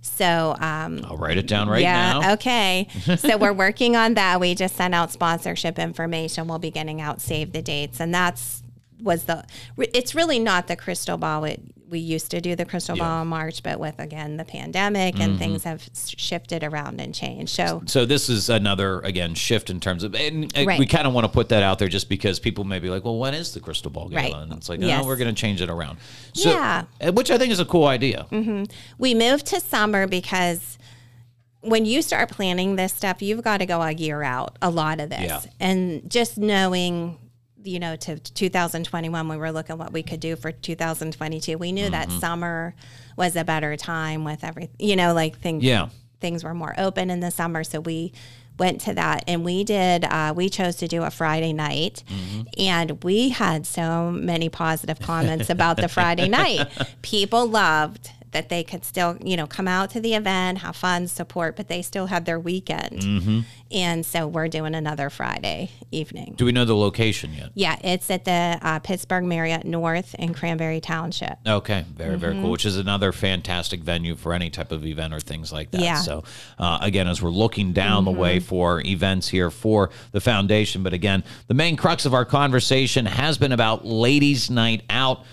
So, 0.00 0.54
um, 0.60 1.00
I'll 1.04 1.16
write 1.16 1.38
it 1.38 1.46
down 1.46 1.66
right 1.68 1.80
yeah, 1.80 2.18
now. 2.18 2.32
okay. 2.34 2.88
so 3.16 3.38
we're 3.38 3.54
working 3.54 3.96
on 3.96 4.14
that. 4.14 4.38
We 4.38 4.54
just 4.54 4.76
sent 4.76 4.94
out 4.94 5.10
sponsorship 5.10 5.78
information. 5.78 6.46
We'll 6.46 6.58
be 6.58 6.70
getting 6.70 7.00
out 7.00 7.22
save 7.22 7.52
the 7.52 7.62
dates, 7.62 8.00
and 8.00 8.14
that's 8.14 8.62
was 9.00 9.24
the. 9.24 9.44
It's 9.78 10.14
really 10.14 10.38
not 10.38 10.66
the 10.66 10.76
crystal 10.76 11.16
ball. 11.16 11.44
It, 11.44 11.62
we 11.94 12.00
used 12.00 12.32
to 12.32 12.40
do 12.40 12.56
the 12.56 12.64
crystal 12.64 12.96
ball 12.96 13.22
in 13.22 13.28
March, 13.28 13.62
but 13.62 13.78
with 13.78 13.94
again 14.00 14.36
the 14.36 14.44
pandemic 14.44 15.14
Mm-hmm. 15.14 15.22
and 15.22 15.38
things 15.38 15.62
have 15.62 15.88
shifted 15.94 16.64
around 16.64 17.00
and 17.00 17.14
changed. 17.14 17.54
So 17.54 17.82
So 17.86 18.04
this 18.04 18.28
is 18.28 18.50
another 18.50 18.98
again 19.00 19.34
shift 19.34 19.70
in 19.70 19.78
terms 19.78 20.02
of, 20.02 20.14
and 20.16 20.52
Right. 20.56 20.78
we 20.78 20.86
kind 20.86 21.06
of 21.06 21.12
want 21.14 21.24
to 21.24 21.32
put 21.32 21.48
that 21.50 21.62
out 21.62 21.78
there 21.78 21.86
just 21.88 22.08
because 22.08 22.40
people 22.40 22.64
may 22.64 22.80
be 22.80 22.90
like, 22.90 23.04
well, 23.04 23.16
when 23.18 23.32
is 23.32 23.54
the 23.54 23.60
crystal 23.60 23.92
ball 23.92 24.08
gala? 24.08 24.22
Right. 24.22 24.34
And 24.34 24.52
it's 24.54 24.68
like, 24.68 24.80
Yes. 24.80 25.00
no, 25.02 25.06
we're 25.06 25.16
going 25.16 25.32
to 25.32 25.40
change 25.40 25.60
it 25.62 25.70
around. 25.70 25.98
So, 26.32 26.50
Yeah. 26.50 26.84
uh, 27.00 27.12
which 27.12 27.30
I 27.30 27.38
think 27.38 27.52
is 27.52 27.60
a 27.60 27.64
cool 27.64 27.86
idea. 27.86 28.26
we 28.98 29.14
moved 29.14 29.46
to 29.46 29.60
summer 29.60 30.08
because 30.08 30.76
when 31.60 31.84
you 31.86 32.02
start 32.02 32.28
planning 32.30 32.76
this 32.76 32.92
stuff, 32.92 33.22
you've 33.22 33.42
got 33.44 33.58
to 33.58 33.66
go 33.66 33.80
a 33.80 33.92
year 33.92 34.22
out, 34.22 34.56
a 34.60 34.68
lot 34.70 35.00
of 35.00 35.08
this. 35.10 35.20
Yeah. 35.22 35.40
And 35.60 36.10
just 36.10 36.36
knowing, 36.36 37.16
you 37.64 37.80
know, 37.80 37.96
to 37.96 38.18
2021, 38.18 39.28
we 39.28 39.36
were 39.36 39.50
looking 39.50 39.78
what 39.78 39.92
we 39.92 40.02
could 40.02 40.20
do 40.20 40.36
for 40.36 40.52
2022. 40.52 41.58
We 41.58 41.72
knew 41.72 41.84
Mm-hmm. 41.84 41.92
that 41.92 42.10
summer 42.12 42.74
was 43.16 43.36
a 43.36 43.44
better 43.44 43.76
time 43.76 44.24
with 44.24 44.44
everything, 44.44 44.74
you 44.78 44.96
know, 44.96 45.12
like 45.14 45.38
things, 45.38 45.62
Yeah. 45.64 45.88
things 46.20 46.44
were 46.44 46.54
more 46.54 46.74
open 46.78 47.10
in 47.10 47.20
the 47.20 47.30
summer. 47.30 47.64
So 47.64 47.80
we 47.80 48.12
went 48.58 48.80
to 48.82 48.94
that 48.94 49.24
and 49.26 49.44
we 49.44 49.64
did, 49.64 50.04
uh, 50.04 50.32
we 50.36 50.48
chose 50.48 50.76
to 50.76 50.88
do 50.88 51.02
a 51.02 51.10
Friday 51.10 51.52
night. 51.52 52.04
Mm-hmm. 52.08 52.42
And 52.58 53.02
we 53.02 53.30
had 53.30 53.66
so 53.66 54.10
many 54.10 54.48
positive 54.48 55.00
comments 55.00 55.50
about 55.50 55.76
the 55.76 55.88
Friday 55.88 56.28
night. 56.40 56.66
People 57.02 57.46
loved 57.46 58.10
that 58.34 58.50
they 58.50 58.62
could 58.62 58.84
still, 58.84 59.16
you 59.24 59.36
know, 59.36 59.46
come 59.46 59.66
out 59.66 59.88
to 59.90 60.00
the 60.00 60.14
event, 60.14 60.58
have 60.58 60.76
fun, 60.76 61.08
support, 61.08 61.56
but 61.56 61.68
they 61.68 61.80
still 61.80 62.06
had 62.06 62.26
their 62.26 62.38
weekend. 62.38 63.00
Mm-hmm. 63.00 63.40
And 63.72 64.04
so 64.04 64.26
we're 64.28 64.48
doing 64.48 64.74
another 64.74 65.08
Friday 65.08 65.70
evening. 65.90 66.34
Do 66.36 66.44
we 66.44 66.52
know 66.52 66.64
the 66.66 66.76
location 66.76 67.32
yet? 67.32 67.50
Yeah, 67.54 67.76
it's 67.82 68.10
at 68.10 68.24
the 68.26 68.58
uh, 68.60 68.78
Pittsburgh 68.80 69.24
Marriott 69.24 69.64
North 69.64 70.14
in 70.16 70.34
Cranberry 70.34 70.80
Township. 70.80 71.38
Okay, 71.46 71.84
very 71.96 72.16
very 72.18 72.34
Mm-hmm. 72.34 72.42
cool. 72.42 72.50
Which 72.50 72.66
is 72.66 72.76
another 72.76 73.12
fantastic 73.12 73.80
venue 73.80 74.16
for 74.16 74.32
any 74.34 74.50
type 74.50 74.72
of 74.72 74.84
event 74.84 75.14
or 75.14 75.20
things 75.20 75.52
like 75.52 75.70
that. 75.70 75.80
Yeah. 75.80 75.94
Mm-hmm. 75.96 76.04
So 76.04 76.24
uh, 76.58 76.78
again, 76.82 77.08
as 77.08 77.22
we're 77.22 77.30
looking 77.30 77.72
down 77.72 78.04
the 78.04 78.10
way 78.10 78.40
for 78.40 78.80
events 78.84 79.28
here 79.28 79.50
for 79.50 79.90
the 80.12 80.20
foundation, 80.20 80.82
but 80.82 80.92
again, 80.92 81.22
the 81.46 81.54
main 81.54 81.76
crux 81.76 82.04
of 82.06 82.12
our 82.14 82.24
conversation 82.24 83.06
has 83.06 83.38
been 83.38 83.52
about 83.52 83.84
Ladies' 83.86 84.50
Night 84.50 84.82
Out. 84.90 85.24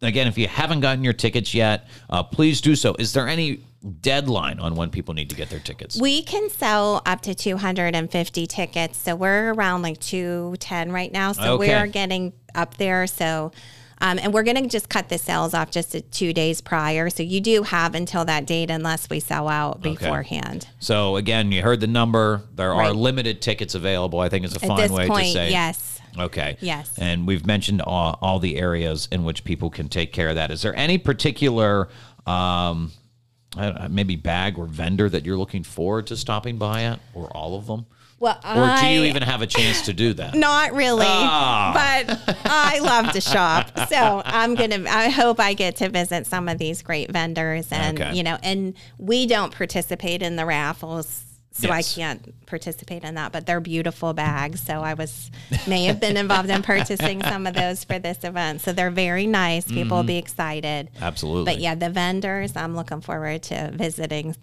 Again, 0.00 0.26
if 0.28 0.38
you 0.38 0.46
haven't 0.46 0.80
gotten 0.80 1.02
your 1.02 1.12
tickets 1.12 1.54
yet, 1.54 1.88
uh, 2.08 2.22
please 2.22 2.60
do 2.60 2.76
so. 2.76 2.94
Is 2.98 3.12
there 3.12 3.26
any 3.26 3.64
deadline 4.00 4.60
on 4.60 4.74
when 4.74 4.90
people 4.90 5.14
need 5.14 5.30
to 5.30 5.36
get 5.36 5.50
their 5.50 5.58
tickets? 5.58 6.00
We 6.00 6.22
can 6.22 6.50
sell 6.50 7.02
up 7.04 7.20
to 7.22 7.34
250 7.34 8.46
tickets. 8.46 8.98
So 8.98 9.16
we're 9.16 9.52
around 9.52 9.82
like 9.82 9.98
210 10.00 10.92
right 10.92 11.12
now. 11.12 11.32
So 11.32 11.54
Okay. 11.54 11.68
we're 11.68 11.86
getting 11.88 12.32
up 12.54 12.76
there. 12.76 13.06
So, 13.08 13.50
um, 14.00 14.18
and 14.20 14.32
we're 14.32 14.44
going 14.44 14.62
to 14.62 14.68
just 14.68 14.88
cut 14.88 15.08
the 15.08 15.18
sales 15.18 15.54
off 15.54 15.70
just 15.72 15.96
two 16.12 16.32
days 16.32 16.60
prior. 16.60 17.10
So 17.10 17.24
you 17.24 17.40
do 17.40 17.64
have 17.64 17.96
until 17.96 18.24
that 18.26 18.46
date 18.46 18.70
unless 18.70 19.10
we 19.10 19.18
sell 19.18 19.48
out 19.48 19.82
beforehand. 19.82 20.68
So 20.78 21.16
again, 21.16 21.50
you 21.50 21.62
heard 21.62 21.80
the 21.80 21.86
number. 21.88 22.42
There 22.54 22.72
are 22.72 22.92
limited 22.92 23.42
tickets 23.42 23.74
available. 23.74 24.20
I 24.20 24.28
think 24.28 24.44
it's 24.44 24.54
a 24.54 24.60
fine 24.60 24.92
way 24.92 25.08
point, 25.08 25.26
to 25.26 25.32
say. 25.32 25.50
yes. 25.50 25.97
Okay. 26.20 26.56
Yes. 26.60 26.98
And 26.98 27.26
we've 27.26 27.46
mentioned 27.46 27.82
all, 27.82 28.18
all 28.20 28.38
the 28.38 28.56
areas 28.58 29.08
in 29.10 29.24
which 29.24 29.44
people 29.44 29.70
can 29.70 29.88
take 29.88 30.12
care 30.12 30.28
of 30.28 30.34
that. 30.36 30.50
Is 30.50 30.62
there 30.62 30.74
any 30.76 30.98
particular, 30.98 31.88
um, 32.26 32.92
know, 33.56 33.86
maybe 33.90 34.16
bag 34.16 34.58
or 34.58 34.66
vendor 34.66 35.08
that 35.08 35.24
you're 35.24 35.38
looking 35.38 35.62
forward 35.64 36.06
to 36.08 36.16
stopping 36.16 36.58
by 36.58 36.82
at, 36.84 37.00
or 37.14 37.26
all 37.36 37.56
of 37.56 37.66
them? 37.66 37.86
Well, 38.20 38.36
Or 38.44 38.76
do 38.80 38.86
you 38.88 39.04
even 39.04 39.22
have 39.22 39.42
a 39.42 39.46
chance 39.46 39.82
to 39.82 39.92
do 39.92 40.12
that? 40.14 40.34
Not 40.48 40.72
really, 40.74 41.06
Ah. 41.08 41.70
but 41.72 42.36
I 42.44 42.80
love 42.80 43.12
to 43.12 43.20
shop. 43.20 43.70
So 43.88 44.22
I'm 44.24 44.56
gonna. 44.56 44.84
I 44.88 45.08
hope 45.08 45.38
I 45.38 45.54
get 45.54 45.76
to 45.76 45.88
visit 45.88 46.26
some 46.26 46.48
of 46.48 46.58
these 46.58 46.82
great 46.82 47.12
vendors, 47.12 47.68
and 47.70 47.98
Okay. 48.00 48.14
you 48.14 48.24
know, 48.24 48.36
and 48.42 48.74
we 48.98 49.26
don't 49.26 49.54
participate 49.54 50.20
in 50.20 50.34
the 50.34 50.44
raffles, 50.44 51.22
so 51.58 51.68
Yes. 51.68 51.96
I 51.96 52.00
can't 52.00 52.46
participate 52.46 53.04
in 53.04 53.14
that. 53.16 53.32
But 53.32 53.46
they're 53.46 53.60
beautiful 53.60 54.12
bags, 54.12 54.60
so 54.60 54.80
I 54.82 54.94
was 54.94 55.30
may 55.66 55.84
have 55.84 56.00
been 56.00 56.16
involved 56.16 56.50
in 56.50 56.62
purchasing 56.62 57.22
some 57.22 57.46
of 57.46 57.54
those 57.54 57.84
for 57.84 57.98
this 57.98 58.22
event. 58.24 58.60
So 58.60 58.72
they're 58.72 58.90
very 58.90 59.26
nice. 59.26 59.66
People 59.66 59.98
will 59.98 60.04
be 60.04 60.16
excited. 60.18 60.90
Absolutely. 61.00 61.52
But 61.52 61.60
yeah, 61.60 61.74
the 61.74 61.90
vendors, 61.90 62.56
I'm 62.56 62.76
looking 62.76 63.00
forward 63.00 63.42
to 63.44 63.70
visiting 63.74 64.36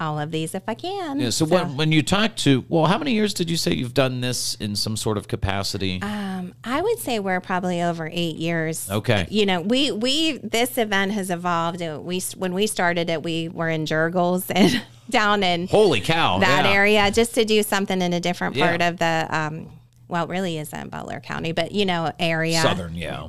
all 0.00 0.18
of 0.18 0.30
these 0.30 0.54
if 0.54 0.62
I 0.66 0.74
can. 0.74 1.20
Yeah, 1.20 1.30
so, 1.30 1.44
When, 1.44 1.76
when 1.76 1.92
you 1.92 2.02
talk 2.02 2.34
to, 2.36 2.64
well, 2.68 2.86
how 2.86 2.98
many 2.98 3.12
years 3.12 3.34
did 3.34 3.50
you 3.50 3.56
say 3.56 3.72
you've 3.74 3.94
done 3.94 4.20
this 4.20 4.54
in 4.56 4.74
some 4.74 4.96
sort 4.96 5.16
of 5.18 5.28
capacity? 5.28 6.00
Um, 6.02 6.54
I 6.64 6.80
would 6.80 6.98
say 6.98 7.18
we're 7.20 7.40
probably 7.40 7.82
over 7.82 8.08
eight 8.12 8.36
years. 8.36 8.90
Okay. 8.90 9.26
You 9.30 9.46
know, 9.46 9.60
we 9.60 9.92
we 9.92 10.38
this 10.38 10.78
event 10.78 11.12
has 11.12 11.30
evolved. 11.30 11.82
Uh, 11.82 12.00
We 12.02 12.20
when 12.36 12.54
we 12.54 12.66
started 12.66 13.10
it, 13.10 13.22
we 13.22 13.48
were 13.48 13.68
in 13.68 13.86
Jergel's 13.86 14.50
and 14.50 14.82
down 15.10 15.42
in 15.42 15.66
Holy 15.68 16.00
cow. 16.00 16.38
that 16.38 16.64
yeah. 16.64 16.70
area 16.72 17.10
just 17.10 17.34
to 17.34 17.44
do 17.44 17.62
something 17.62 18.00
in 18.00 18.12
a 18.12 18.20
different 18.20 18.56
Yeah. 18.56 18.68
part 18.68 18.82
of 18.82 18.98
the. 18.98 19.26
Um, 19.30 19.70
well, 20.08 20.24
it 20.24 20.28
really 20.30 20.58
isn't 20.58 20.90
Butler 20.90 21.20
County, 21.20 21.52
but 21.52 21.72
you 21.72 21.86
know, 21.86 22.12
area. 22.18 22.60
Southern, 22.60 22.94
yeah. 22.94 23.28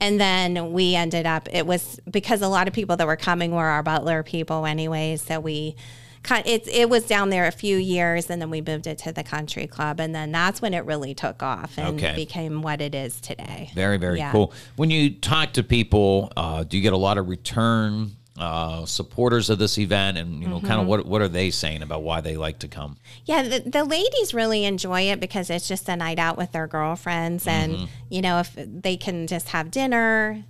And 0.00 0.20
then 0.20 0.72
we 0.72 0.94
ended 0.94 1.26
up, 1.26 1.48
it 1.52 1.66
was 1.66 1.98
because 2.08 2.40
a 2.42 2.48
lot 2.48 2.68
of 2.68 2.74
people 2.74 2.96
that 2.96 3.06
were 3.06 3.16
coming 3.16 3.50
were 3.52 3.66
our 3.66 3.82
Butler 3.82 4.22
people 4.22 4.64
anyway. 4.66 5.16
So 5.16 5.40
we 5.40 5.74
kind 6.22 6.44
it, 6.46 6.66
it 6.68 6.88
was 6.88 7.04
down 7.06 7.30
there 7.30 7.46
a 7.46 7.50
few 7.52 7.76
years 7.76 8.28
and 8.30 8.40
then 8.42 8.50
we 8.50 8.60
moved 8.60 8.86
it 8.86 8.98
to 8.98 9.12
the 9.12 9.24
country 9.24 9.66
club. 9.66 9.98
And 10.00 10.14
then 10.14 10.30
that's 10.32 10.60
when 10.62 10.72
it 10.74 10.84
really 10.84 11.14
took 11.14 11.42
off 11.42 11.78
and 11.78 11.96
Okay. 11.98 12.14
became 12.14 12.62
what 12.62 12.80
it 12.80 12.94
is 12.94 13.20
today. 13.20 13.70
Very, 13.74 13.96
very 13.96 14.18
Yeah. 14.18 14.30
cool. 14.32 14.52
When 14.76 14.90
you 14.90 15.10
talk 15.10 15.52
to 15.54 15.62
people, 15.64 16.32
uh, 16.36 16.62
do 16.64 16.76
you 16.76 16.82
get 16.82 16.92
a 16.92 16.96
lot 16.96 17.18
of 17.18 17.28
return 17.28 18.12
uh, 18.38 18.86
supporters 18.86 19.50
of 19.50 19.58
this 19.58 19.78
event? 19.78 20.18
And, 20.18 20.40
you 20.42 20.48
know, 20.48 20.60
kind 20.60 20.72
of 20.74 20.78
Mm-hmm. 20.80 20.88
what, 20.88 21.06
what 21.06 21.22
are 21.22 21.28
they 21.28 21.50
saying 21.50 21.82
about 21.82 22.02
why 22.02 22.20
they 22.20 22.36
like 22.36 22.58
to 22.60 22.68
come? 22.68 22.96
Yeah, 23.24 23.42
the, 23.42 23.60
the 23.60 23.84
ladies 23.84 24.32
really 24.34 24.64
enjoy 24.64 25.02
it 25.02 25.20
because 25.20 25.50
it's 25.50 25.66
just 25.68 25.88
a 25.88 25.96
night 25.96 26.18
out 26.18 26.36
with 26.36 26.52
their 26.52 26.66
girlfriends. 26.66 27.46
And, 27.46 27.88
you 28.08 28.22
know, 28.22 28.38
if 28.40 28.52
they 28.56 28.96
can 28.96 29.26
just 29.26 29.48
have 29.50 29.70
dinner, 29.70 30.44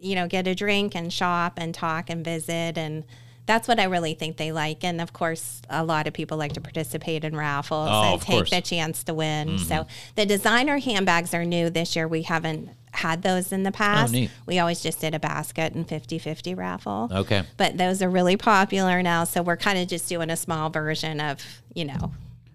you 0.00 0.14
know, 0.14 0.26
get 0.28 0.46
a 0.46 0.54
drink 0.54 0.94
and 0.96 1.12
shop 1.12 1.54
and 1.56 1.74
talk 1.74 2.10
and 2.10 2.24
visit. 2.24 2.76
And 2.78 3.04
that's 3.46 3.66
what 3.68 3.80
I 3.80 3.84
really 3.84 4.14
think 4.14 4.36
they 4.36 4.52
like. 4.52 4.84
And 4.84 5.00
of 5.00 5.12
course, 5.12 5.62
a 5.68 5.84
lot 5.84 6.06
of 6.06 6.12
people 6.14 6.38
like 6.38 6.52
to 6.54 6.60
participate 6.60 7.24
in 7.24 7.34
raffles 7.36 7.88
Oh, 7.90 8.12
and 8.14 8.20
take 8.22 8.36
course. 8.36 8.50
the 8.50 8.60
chance 8.60 9.02
to 9.04 9.14
win. 9.14 9.58
So 9.58 9.86
the 10.14 10.24
designer 10.26 10.78
handbags 10.78 11.34
are 11.34 11.44
new 11.44 11.68
this 11.70 11.96
year. 11.96 12.06
We 12.06 12.22
haven't 12.22 12.70
had 12.92 13.22
those 13.22 13.52
in 13.52 13.62
the 13.62 13.72
past. 13.72 14.12
neat. 14.12 14.30
We 14.46 14.58
always 14.58 14.80
just 14.82 15.00
did 15.00 15.14
a 15.14 15.18
basket 15.18 15.74
and 15.74 15.88
50 15.88 16.18
50 16.18 16.54
raffle. 16.54 17.08
Okay. 17.10 17.42
But 17.56 17.76
those 17.78 18.02
are 18.02 18.08
really 18.10 18.36
popular 18.36 19.02
now. 19.02 19.24
So 19.24 19.42
we're 19.42 19.56
kind 19.56 19.78
of 19.78 19.88
just 19.88 20.08
doing 20.08 20.30
a 20.30 20.36
small 20.36 20.70
version 20.70 21.20
of, 21.20 21.38
you 21.74 21.86
know, 21.86 22.12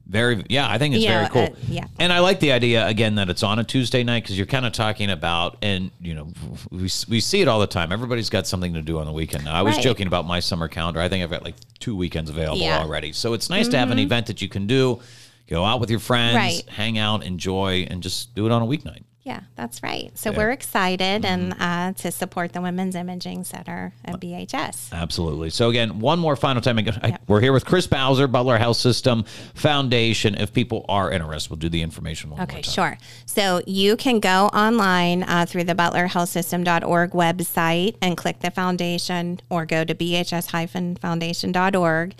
Very, 0.08 0.46
yeah, 0.48 0.70
I 0.70 0.78
think 0.78 0.96
it's 0.96 1.04
very 1.04 1.28
cool. 1.30 1.42
uh, 1.42 1.50
yeah. 1.68 1.86
And 2.00 2.14
I 2.14 2.20
like 2.20 2.40
the 2.40 2.52
idea, 2.54 2.88
again, 2.88 3.16
that 3.16 3.30
it's 3.30 3.44
on 3.44 3.60
a 3.60 3.64
Tuesday 3.64 4.04
night 4.06 4.24
because 4.24 4.38
you're 4.38 4.46
kind 4.46 4.66
of 4.66 4.72
talking 4.72 5.10
about, 5.12 5.58
and, 5.62 5.92
you 6.00 6.14
know, 6.14 6.32
we, 6.72 6.84
we 7.10 7.20
see 7.20 7.42
it 7.42 7.48
all 7.50 7.60
the 7.60 7.68
time. 7.68 7.92
Everybody's 7.92 8.30
got 8.30 8.48
something 8.48 8.74
to 8.76 8.82
do 8.82 9.00
on 9.00 9.06
the 9.06 9.12
weekend. 9.12 9.50
I 9.50 9.64
was 9.64 9.76
Right. 9.76 9.84
joking 9.84 10.08
about 10.08 10.26
my 10.26 10.40
summer 10.40 10.68
calendar. 10.70 11.02
I 11.02 11.10
think 11.10 11.24
I've 11.24 11.30
got 11.32 11.44
like 11.44 11.56
two 11.80 11.96
weekends 11.96 12.30
available 12.30 12.62
Yeah. 12.62 12.80
already. 12.80 13.12
So 13.12 13.34
it's 13.34 13.50
nice 13.50 13.68
to 13.70 13.78
have 13.78 13.92
an 13.92 14.00
event 14.00 14.28
that 14.28 14.42
you 14.42 14.48
can 14.48 14.66
do, 14.66 15.02
go 15.50 15.66
out 15.66 15.82
with 15.82 15.90
your 15.90 16.00
friends, 16.00 16.36
Right. 16.36 16.64
hang 16.70 16.98
out, 16.98 17.24
enjoy, 17.26 17.86
and 17.90 18.02
just 18.04 18.34
do 18.36 18.46
it 18.46 18.52
on 18.54 18.62
a 18.62 18.66
weeknight. 18.66 19.04
Yeah, 19.28 19.42
that's 19.58 19.84
right. 19.84 20.18
So 20.18 20.32
Yeah. 20.32 20.38
we're 20.38 20.52
excited 20.52 21.26
and 21.26 21.54
uh, 21.60 21.92
to 22.02 22.12
support 22.12 22.54
the 22.54 22.62
Women's 22.62 22.96
Imaging 22.96 23.44
Center 23.44 23.92
at 24.06 24.22
BHS. 24.22 24.94
Absolutely. 24.94 25.50
So 25.50 25.68
again, 25.70 26.00
one 26.00 26.18
more 26.18 26.38
final 26.38 26.62
time. 26.62 26.78
Again, 26.78 26.98
I- 27.04 27.18
We're 27.28 27.42
here 27.42 27.52
with 27.52 27.66
Kris 27.66 27.88
Bowser, 27.88 28.28
Butler 28.28 28.58
Health 28.58 28.78
System 28.78 29.26
Foundation. 29.54 30.36
If 30.36 30.54
people 30.54 30.86
are 30.88 31.12
interested, 31.12 31.50
we'll 31.50 31.58
do 31.58 31.68
the 31.68 31.82
information 31.82 32.30
one 32.30 32.40
Okay, 32.40 32.62
sure. 32.62 32.98
So 33.26 33.62
you 33.68 33.98
can 33.98 34.22
go 34.22 34.46
online 34.54 35.24
uh, 35.24 35.46
through 35.46 35.66
the 35.66 35.76
butlerhealthsystem.org 35.76 37.12
website 37.12 37.98
and 38.02 38.16
click 38.16 38.40
the 38.40 38.52
foundation 38.52 39.42
or 39.50 39.66
go 39.66 39.84
to 39.84 39.94
bhs-foundation.org 39.94 42.16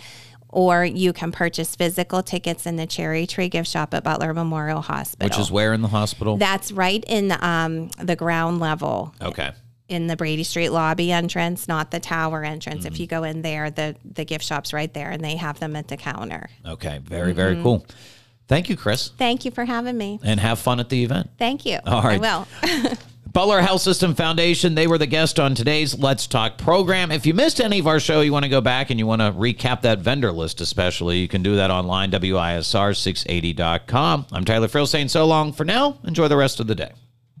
or 0.50 0.84
you 0.84 1.12
can 1.12 1.30
purchase 1.32 1.74
physical 1.76 2.22
tickets 2.22 2.66
in 2.66 2.76
the 2.76 2.86
Cherry 2.86 3.26
Tree 3.26 3.48
gift 3.48 3.68
shop 3.70 3.92
at 3.94 4.04
Butler 4.04 4.32
Memorial 4.34 4.80
Hospital. 4.82 5.26
Which 5.28 5.38
is 5.38 5.50
where 5.50 5.72
in 5.74 5.82
the 5.82 5.88
hospital? 5.88 6.36
That's 6.36 6.72
right 6.72 7.04
in 7.06 7.32
um, 7.40 7.88
the 7.98 8.16
ground 8.16 8.60
level. 8.60 9.14
okay. 9.20 9.52
in 9.88 10.06
the 10.06 10.16
Brady 10.16 10.44
Street 10.44 10.68
lobby 10.70 11.10
entrance, 11.12 11.66
not 11.68 11.90
the 11.90 12.00
tower 12.00 12.44
entrance. 12.44 12.84
Mm-hmm. 12.84 12.94
If 12.94 13.00
you 13.00 13.06
go 13.06 13.24
in 13.24 13.42
there, 13.42 13.70
the 13.70 13.96
the 14.04 14.24
gift 14.24 14.44
shop's 14.44 14.72
right 14.72 14.92
there, 14.92 15.10
and 15.10 15.22
they 15.24 15.36
have 15.36 15.58
them 15.60 15.74
at 15.76 15.88
the 15.88 15.96
counter. 15.96 16.48
Okay. 16.66 16.98
Very, 17.02 17.28
Mm-hmm. 17.32 17.36
very 17.36 17.62
cool. 17.62 17.86
Thank 18.48 18.70
you, 18.70 18.76
Kris, 18.78 19.10
Thank 19.18 19.44
you 19.44 19.50
for 19.50 19.66
having 19.66 19.96
me. 19.98 20.18
and 20.22 20.40
have 20.40 20.58
fun 20.58 20.80
at 20.80 20.88
the 20.88 21.04
event. 21.04 21.28
Thank 21.38 21.66
you. 21.66 21.78
All 21.84 22.02
right. 22.02 22.18
I 22.18 22.18
will. 22.18 22.48
Butler 23.38 23.60
Health 23.60 23.82
System 23.82 24.16
Foundation, 24.16 24.74
they 24.74 24.88
were 24.88 24.98
the 24.98 25.06
guest 25.06 25.38
on 25.38 25.54
today's 25.54 25.96
Let's 25.96 26.26
Talk 26.26 26.58
program. 26.58 27.12
If 27.12 27.24
you 27.24 27.34
missed 27.34 27.60
any 27.60 27.78
of 27.78 27.86
our 27.86 28.00
show, 28.00 28.20
you 28.20 28.32
want 28.32 28.42
to 28.42 28.48
go 28.48 28.60
back 28.60 28.90
and 28.90 28.98
you 28.98 29.06
want 29.06 29.22
to 29.22 29.30
recap 29.30 29.82
that 29.82 30.00
vendor 30.00 30.32
list, 30.32 30.60
especially, 30.60 31.18
you 31.18 31.28
can 31.28 31.44
do 31.44 31.54
that 31.54 31.70
online, 31.70 32.10
WISR680.com. 32.10 34.26
I'm 34.32 34.44
Tyler 34.44 34.66
Friel 34.66 34.88
saying 34.88 35.06
so 35.06 35.24
long 35.24 35.52
for 35.52 35.64
now. 35.64 35.98
Enjoy 36.02 36.26
the 36.26 36.36
rest 36.36 36.58
of 36.58 36.66
the 36.66 36.74
day. 36.74 36.90